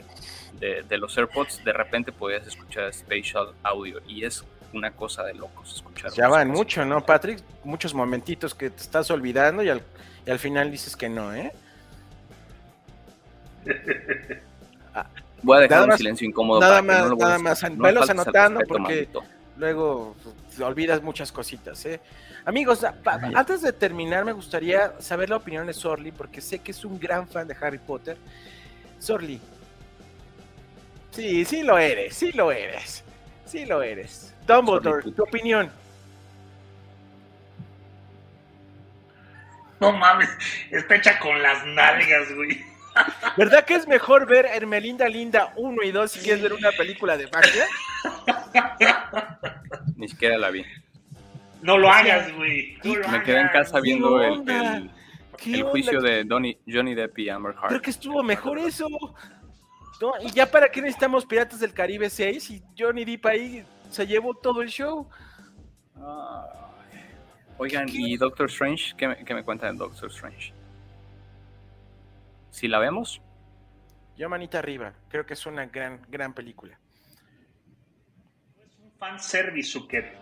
[0.60, 5.34] de, de, los AirPods, de repente podías escuchar Spatial Audio y es una cosa de
[5.34, 6.12] locos escuchar.
[6.12, 7.42] Ya van mucho, ¿no, Patrick?
[7.64, 9.82] Muchos momentitos que te estás olvidando y al,
[10.26, 11.52] y al final dices que no, ¿eh?
[15.42, 16.60] Voy a dejar nada un más, silencio incómodo.
[16.60, 17.62] Nada más, no nada más.
[17.62, 19.08] No velos anotando porque
[19.56, 20.16] luego
[20.60, 21.84] olvidas muchas cositas.
[21.86, 22.00] ¿eh?
[22.44, 23.32] Amigos, Ay.
[23.34, 26.98] antes de terminar, me gustaría saber la opinión de Sorly, porque sé que es un
[26.98, 28.16] gran fan de Harry Potter.
[28.98, 29.40] Sorly.
[31.10, 33.04] Sí, sí lo eres, sí lo eres.
[33.46, 34.34] Sí lo eres.
[34.48, 35.70] Dumbledore, tu opinión.
[39.80, 40.28] No mames,
[40.72, 42.60] está hecha con las nalgas, güey.
[43.36, 47.16] ¿Verdad que es mejor ver Hermelinda Linda 1 y 2 si quieres ver una película
[47.16, 47.64] de magia?
[49.94, 50.64] Ni siquiera la vi.
[51.62, 52.76] No lo hagas, güey.
[52.82, 53.24] No Me hagas.
[53.24, 54.90] quedé en casa viendo el, el,
[55.54, 57.68] el juicio de Donny, Johnny Depp y Amber Heard.
[57.68, 58.88] Creo que estuvo mejor eso.
[60.00, 60.12] ¿No?
[60.22, 64.34] Y ya para qué necesitamos Piratas del Caribe 6 y Johnny Depp ahí se llevó
[64.34, 65.08] todo el show.
[65.96, 66.46] Ah.
[67.58, 68.94] Oigan, ¿y Doctor Strange?
[68.96, 70.52] ¿Qué me, qué me cuentan de Doctor Strange?
[72.50, 73.20] ¿Sí la vemos?
[74.16, 76.78] Yo manita arriba, creo que es una gran, gran película.
[78.60, 80.12] Es un fanservice, Suket,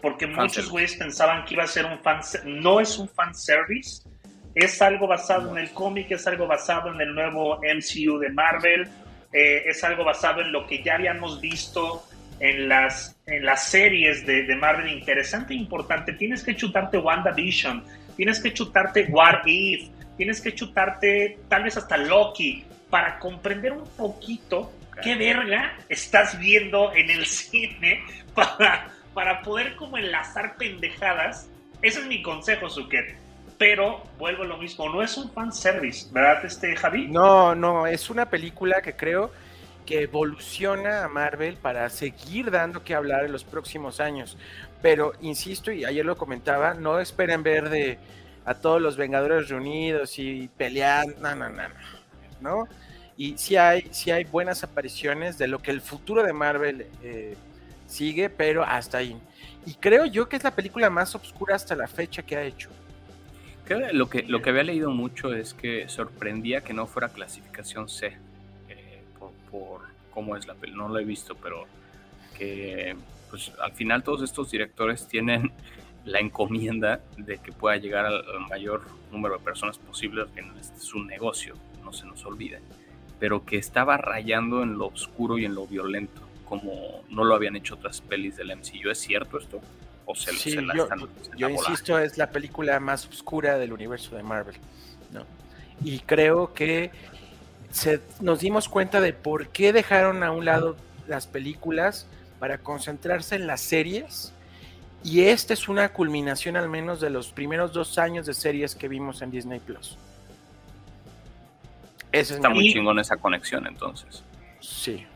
[0.00, 4.08] porque muchos güeyes pensaban que iba a ser un fan no es un fanservice,
[4.54, 8.88] es algo basado en el cómic, es algo basado en el nuevo MCU de Marvel,
[9.32, 12.04] eh, es algo basado en lo que ya habíamos visto
[12.40, 14.90] en las, en las series de, de Marvel.
[14.90, 16.14] Interesante e importante.
[16.14, 17.84] Tienes que chutarte WandaVision,
[18.16, 23.88] tienes que chutarte What If, tienes que chutarte tal vez hasta Loki para comprender un
[23.96, 24.72] poquito
[25.02, 28.02] qué verga estás viendo en el cine
[28.34, 31.48] para, para poder como enlazar pendejadas.
[31.82, 33.20] Ese es mi consejo, Zucker
[33.60, 37.08] pero vuelvo a lo mismo, no es un fanservice, ¿verdad, este Javi?
[37.08, 39.32] No, no, es una película que creo
[39.90, 44.36] que evoluciona a Marvel para seguir dando que hablar en los próximos años.
[44.80, 47.98] Pero insisto, y ayer lo comentaba, no esperen ver de
[48.44, 51.62] a todos los Vengadores reunidos y peleando, no, no, no,
[52.40, 52.68] no.
[53.16, 57.36] Y sí hay, sí hay buenas apariciones de lo que el futuro de Marvel eh,
[57.88, 59.20] sigue, pero hasta ahí.
[59.66, 62.70] Y creo yo que es la película más oscura hasta la fecha que ha hecho
[63.92, 68.16] lo que, lo que había leído mucho es que sorprendía que no fuera clasificación C,
[70.10, 71.66] cómo es la peli, no lo he visto, pero
[72.36, 72.96] que
[73.30, 75.52] pues al final todos estos directores tienen
[76.04, 78.82] la encomienda de que pueda llegar al, mayor
[79.12, 81.54] número de personas posible, que este es un negocio,
[81.84, 82.60] no se nos olvide,
[83.18, 87.56] pero que estaba rayando en lo oscuro y en lo violento, como no lo habían
[87.56, 88.90] hecho otras pelis del MCU.
[88.90, 89.60] ¿Es cierto esto?
[90.14, 90.56] sí,
[91.36, 94.56] yo, insisto, es la película más oscura del universo de Marvel.
[95.82, 96.90] Y creo que
[97.70, 102.06] se, nos dimos cuenta de por qué dejaron a un lado las películas
[102.38, 104.32] para concentrarse en las series.
[105.02, 108.88] Y esta es una culminación al menos de los primeros dos años de series que
[108.88, 109.96] vimos en Disney Plus.
[112.12, 114.24] Está muy chingón esa conexión entonces.
[114.60, 115.06] Sí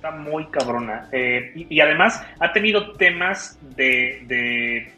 [0.00, 1.10] está muy cabrona.
[1.12, 4.92] Eh, y, además ha tenido temas de, eh,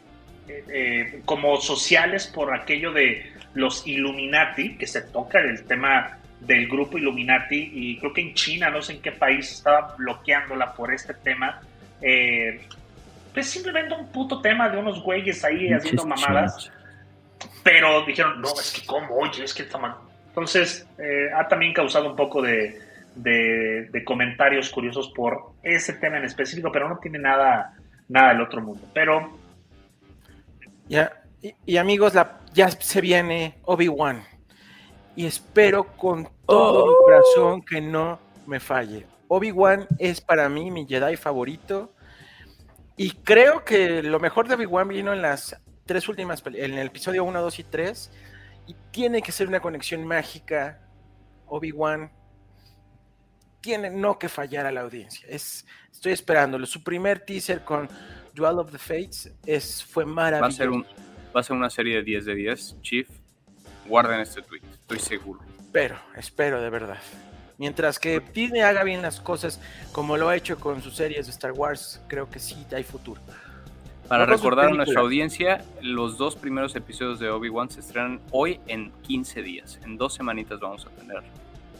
[0.47, 6.97] eh, como sociales por aquello de los Illuminati, que se toca el tema del grupo
[6.97, 11.13] Illuminati, y creo que en China, no sé en qué país, estaba bloqueándola por este
[11.13, 11.61] tema.
[13.33, 16.71] pues simplemente un puto tema de unos güeyes ahí haciendo mamadas.
[17.63, 19.95] Pero dijeron, no, es que como, oye, es que está mal.
[20.27, 20.87] Entonces,
[21.35, 22.79] ha también causado un poco de,
[23.15, 27.75] de, comentarios curiosos por ese tema en específico, pero no tiene nada,
[28.09, 28.87] nada del otro mundo.
[28.93, 29.37] Pero.
[30.87, 31.23] Ya,
[31.65, 34.23] y, amigos, la, ya se viene Obi-Wan.
[35.15, 39.05] Y espero con todo mi corazón que no me falle.
[39.27, 41.93] Obi-Wan es para mí mi Jedi favorito.
[42.97, 47.23] Y creo que lo mejor de Obi-Wan vino en las tres últimas, en el episodio
[47.23, 48.11] 1, 2 y 3.
[48.67, 50.79] Y tiene que ser una conexión mágica.
[51.47, 52.11] Obi-Wan
[53.63, 55.25] tiene no que fallar a la audiencia.
[55.29, 56.65] Es, estoy esperándolo.
[56.65, 57.87] Su primer teaser con
[58.33, 60.41] Duel of the Fates es, fue maravilloso.
[60.41, 60.85] Va a, ser un,
[61.35, 62.81] va a ser una serie de 10 de 10.
[62.81, 63.09] Chief,
[63.87, 64.61] guarden este tweet,
[64.95, 65.39] estoy seguro.
[65.59, 66.99] Espero, espero de verdad.
[67.57, 71.31] Mientras que Disney haga bien las cosas como lo ha hecho con sus series de
[71.31, 73.21] Star Wars, creo que sí hay futuro.
[74.07, 78.91] Para recordar a nuestra audiencia, los dos primeros episodios de Obi-Wan se estrenan hoy en
[79.03, 79.79] 15 días.
[79.83, 81.23] En dos semanitas vamos a tener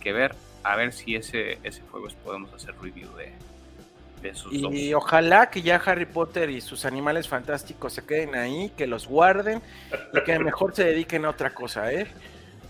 [0.02, 0.34] que ver
[0.64, 3.34] a ver si ese, ese juego podemos hacer review de,
[4.22, 8.72] de esos y ojalá que ya Harry Potter y sus animales fantásticos se queden ahí,
[8.78, 9.62] que los guarden
[10.14, 12.08] y que mejor se dediquen a otra cosa, ¿eh?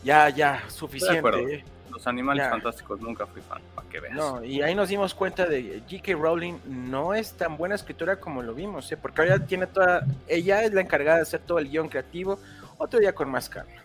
[0.04, 1.56] Ya, ya, suficiente.
[1.56, 1.64] ¿eh?
[1.90, 4.16] Los animales fantásticos nunca fui fan, para que veas.
[4.16, 6.14] No, y ahí nos dimos cuenta de J.K.
[6.14, 8.98] Rowling no es tan buena escritora como lo vimos, ¿eh?
[8.98, 12.40] Porque ella tiene toda, ella es la encargada de hacer todo el guion creativo,
[12.78, 13.84] otro día con más calma.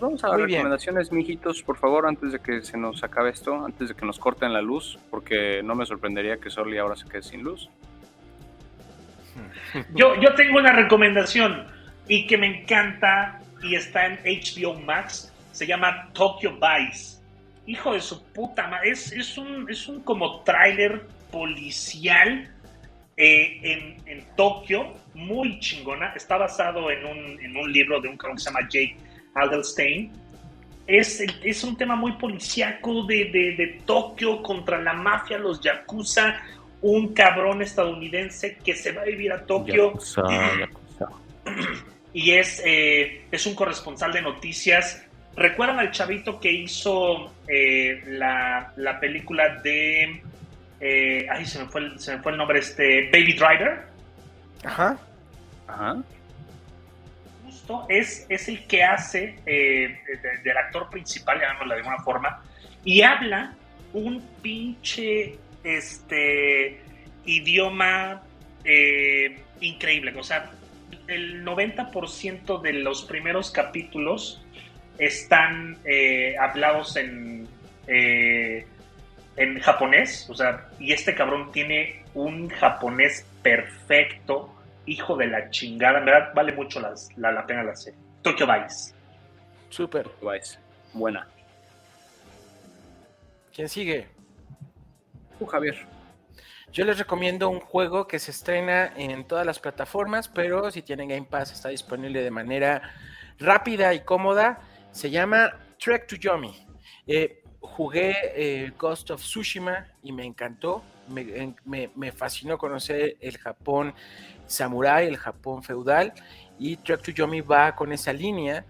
[0.00, 3.88] Vamos a las recomendaciones, mijitos, por favor, antes de que se nos acabe esto, antes
[3.88, 7.22] de que nos corten la luz, porque no me sorprendería que Sorli ahora se quede
[7.22, 7.70] sin luz.
[9.94, 11.66] Yo, yo tengo una recomendación
[12.08, 15.32] y que me encanta y está en HBO Max.
[15.52, 17.18] Se llama Tokyo Vice.
[17.66, 18.90] Hijo de su puta madre.
[18.90, 22.48] Es, es, un, es un como tráiler policial
[23.16, 26.12] eh, en, en, Tokio, muy chingona.
[26.14, 28.96] Está basado en un, en un libro de un cabrón que se llama Jake
[29.34, 30.12] Adelstein.
[30.86, 33.24] Es, es un tema muy policíaco de,
[33.56, 36.40] de, Tokio contra la mafia, los yakuza,
[36.80, 39.94] un cabrón estadounidense que se va a vivir a Tokio.
[42.16, 45.04] Y es, eh, es un corresponsal de noticias.
[45.36, 50.22] ¿Recuerdan al chavito que hizo eh, la, la, película de...
[50.80, 53.10] Eh, ay, se me, fue el, se me fue el nombre, este...
[53.12, 53.84] Baby Driver.
[54.64, 54.98] Ajá.
[55.68, 56.02] Ajá
[57.46, 59.98] visto es, es el que hace eh,
[60.42, 62.42] del actor principal, llamémoslo de alguna forma,
[62.84, 63.54] y habla
[63.92, 66.80] un pinche este,
[67.24, 68.22] idioma
[68.64, 70.14] eh, increíble.
[70.16, 70.50] O sea,
[71.06, 74.42] el 90% de los primeros capítulos
[74.98, 77.48] están eh, hablados en,
[77.86, 78.66] eh,
[79.36, 80.28] en japonés.
[80.30, 84.52] O sea, y este cabrón tiene un japonés perfecto,
[84.86, 85.98] hijo de la chingada.
[85.98, 87.98] En verdad, vale mucho la, pena la serie.
[88.22, 88.94] Tokyo Vice.
[89.68, 90.08] Super.
[90.20, 90.58] Vice.
[90.92, 91.26] Buena.
[93.54, 94.06] ¿Quién sigue?
[95.40, 95.95] Uh, Javier.
[96.76, 101.08] Yo les recomiendo un juego que se estrena en todas las plataformas, pero si tienen
[101.08, 102.82] Game Pass está disponible de manera
[103.38, 104.60] rápida y cómoda.
[104.90, 106.54] Se llama Trek to Yomi.
[107.06, 110.84] Eh, jugué eh, Ghost of Tsushima y me encantó.
[111.08, 113.94] Me, fascinó conocer el Japón
[114.46, 116.12] samurai, el Japón feudal.
[116.58, 118.66] Y Trek to Yomi va con esa línea,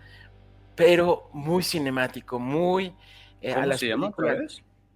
[0.77, 2.95] pero muy cinemático, muy...
[3.41, 4.13] Eh, ¿Cómo se llama?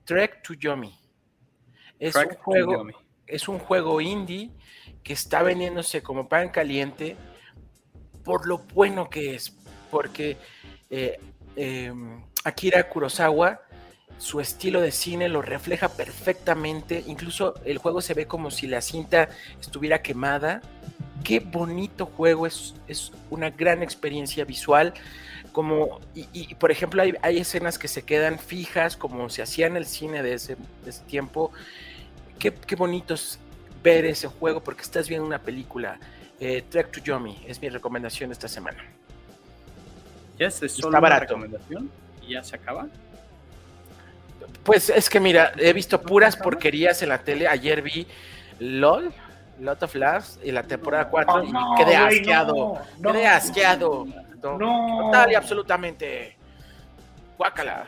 [0.04, 0.99] Trek to Yomi.
[2.00, 2.86] Es un, juego,
[3.26, 4.50] es un juego indie
[5.02, 7.16] que está vendiéndose como pan caliente
[8.24, 9.54] por lo bueno que es.
[9.90, 10.38] Porque
[10.88, 11.20] eh,
[11.56, 13.60] em, Akira Kurosawa,
[14.18, 17.04] su estilo de cine lo refleja perfectamente.
[17.06, 19.28] Incluso el juego se ve como si la cinta
[19.60, 20.62] estuviera quemada.
[21.22, 24.94] Qué bonito juego, es, es una gran experiencia visual
[25.52, 29.76] como, y, por ejemplo, hay, hay, escenas que se quedan fijas, como se hacía en
[29.76, 31.50] el cine de ese, de ese tiempo,
[32.40, 33.38] qué, qué bonito es
[33.84, 36.00] ver ese juego porque estás viendo una película.
[36.40, 38.82] Eh, Trek to Yomi es mi recomendación esta semana.
[40.38, 41.90] ¿Ya es solo una recomendación?
[42.26, 42.88] ¿Y ya se acaba?
[44.64, 47.46] Pues es que mira, he visto puras porquerías en la tele.
[47.46, 48.06] Ayer vi
[48.58, 49.12] LOL,
[49.60, 52.80] Lot of Laughs, y la temporada 4 y quedé asqueado.
[53.02, 54.06] quedé asqueado.
[54.40, 56.36] Total y absolutamente.
[57.36, 57.84] Guácala.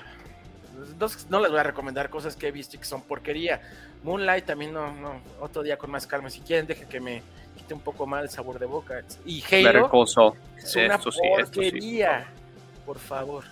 [1.31, 3.63] no les voy a recomendar cosas que he visto y que son porquería.
[4.03, 6.31] Moonlight también no, no, otro día con más calma.
[6.31, 7.23] Si quieren, deje que me
[7.57, 9.03] quite un poco más el sabor de boca.
[9.25, 10.05] Y Halo
[10.57, 12.27] es una porquería,
[12.85, 13.45] por favor.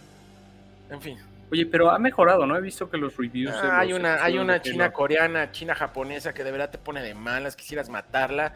[0.91, 1.19] En fin.
[1.53, 2.57] Oye, pero ha mejorado, ¿no?
[2.57, 3.55] He visto que los reviews.
[3.55, 7.15] Ah, hay una, hay una china coreana, china japonesa que de verdad te pone de
[7.15, 8.55] malas, quisieras matarla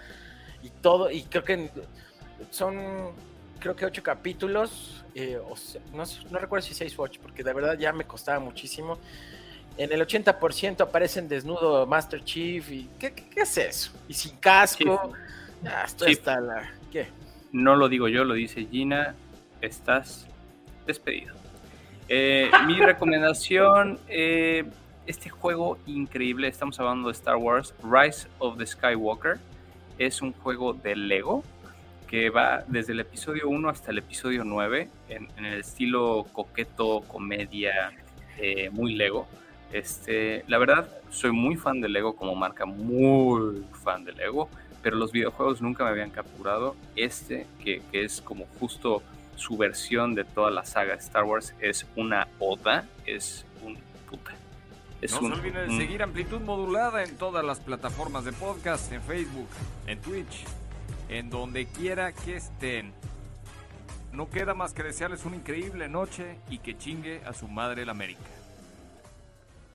[0.62, 1.10] y todo.
[1.10, 1.70] Y creo que
[2.50, 3.12] son,
[3.58, 5.04] creo que ocho capítulos.
[5.14, 5.40] Eh,
[5.92, 8.98] no, no, recuerdo si seis o ocho, porque de verdad ya me costaba muchísimo
[9.76, 13.92] en el 80% aparecen desnudo Master Chief y ¿qué, es eso?
[14.08, 15.12] Y sin casco.
[15.84, 17.08] esto está la ¿qué?
[17.52, 19.14] No lo digo yo, lo dice Gina.
[19.60, 20.26] Estás
[20.86, 21.34] despedido.
[22.08, 24.64] Eh, mi recomendación, eh,
[25.06, 29.38] este juego increíble, estamos hablando de Star Wars, Rise of the Skywalker,
[29.98, 31.44] es un juego de Lego
[32.08, 37.92] que va desde el episodio 1 hasta el episodio 9 en, el estilo coqueto, comedia,
[38.38, 39.26] eh, muy Lego.
[39.74, 44.48] Este, la verdad, soy muy fan de Lego como marca, muy fan de Lego,
[44.84, 46.76] pero los videojuegos nunca me habían capturado.
[46.94, 49.02] Este, que, es como justo
[49.34, 53.76] su versión de toda la saga Star Wars, es una oda, es un
[54.08, 54.30] puta.
[55.02, 59.48] no se olviden de seguir Amplitud Modulada en todas las plataformas de podcast, en Facebook,
[59.88, 60.44] en Twitch,
[61.08, 62.92] en donde quiera que estén.
[64.12, 67.90] No queda más que desearles una increíble noche y que chingue a su madre la
[67.90, 68.22] América.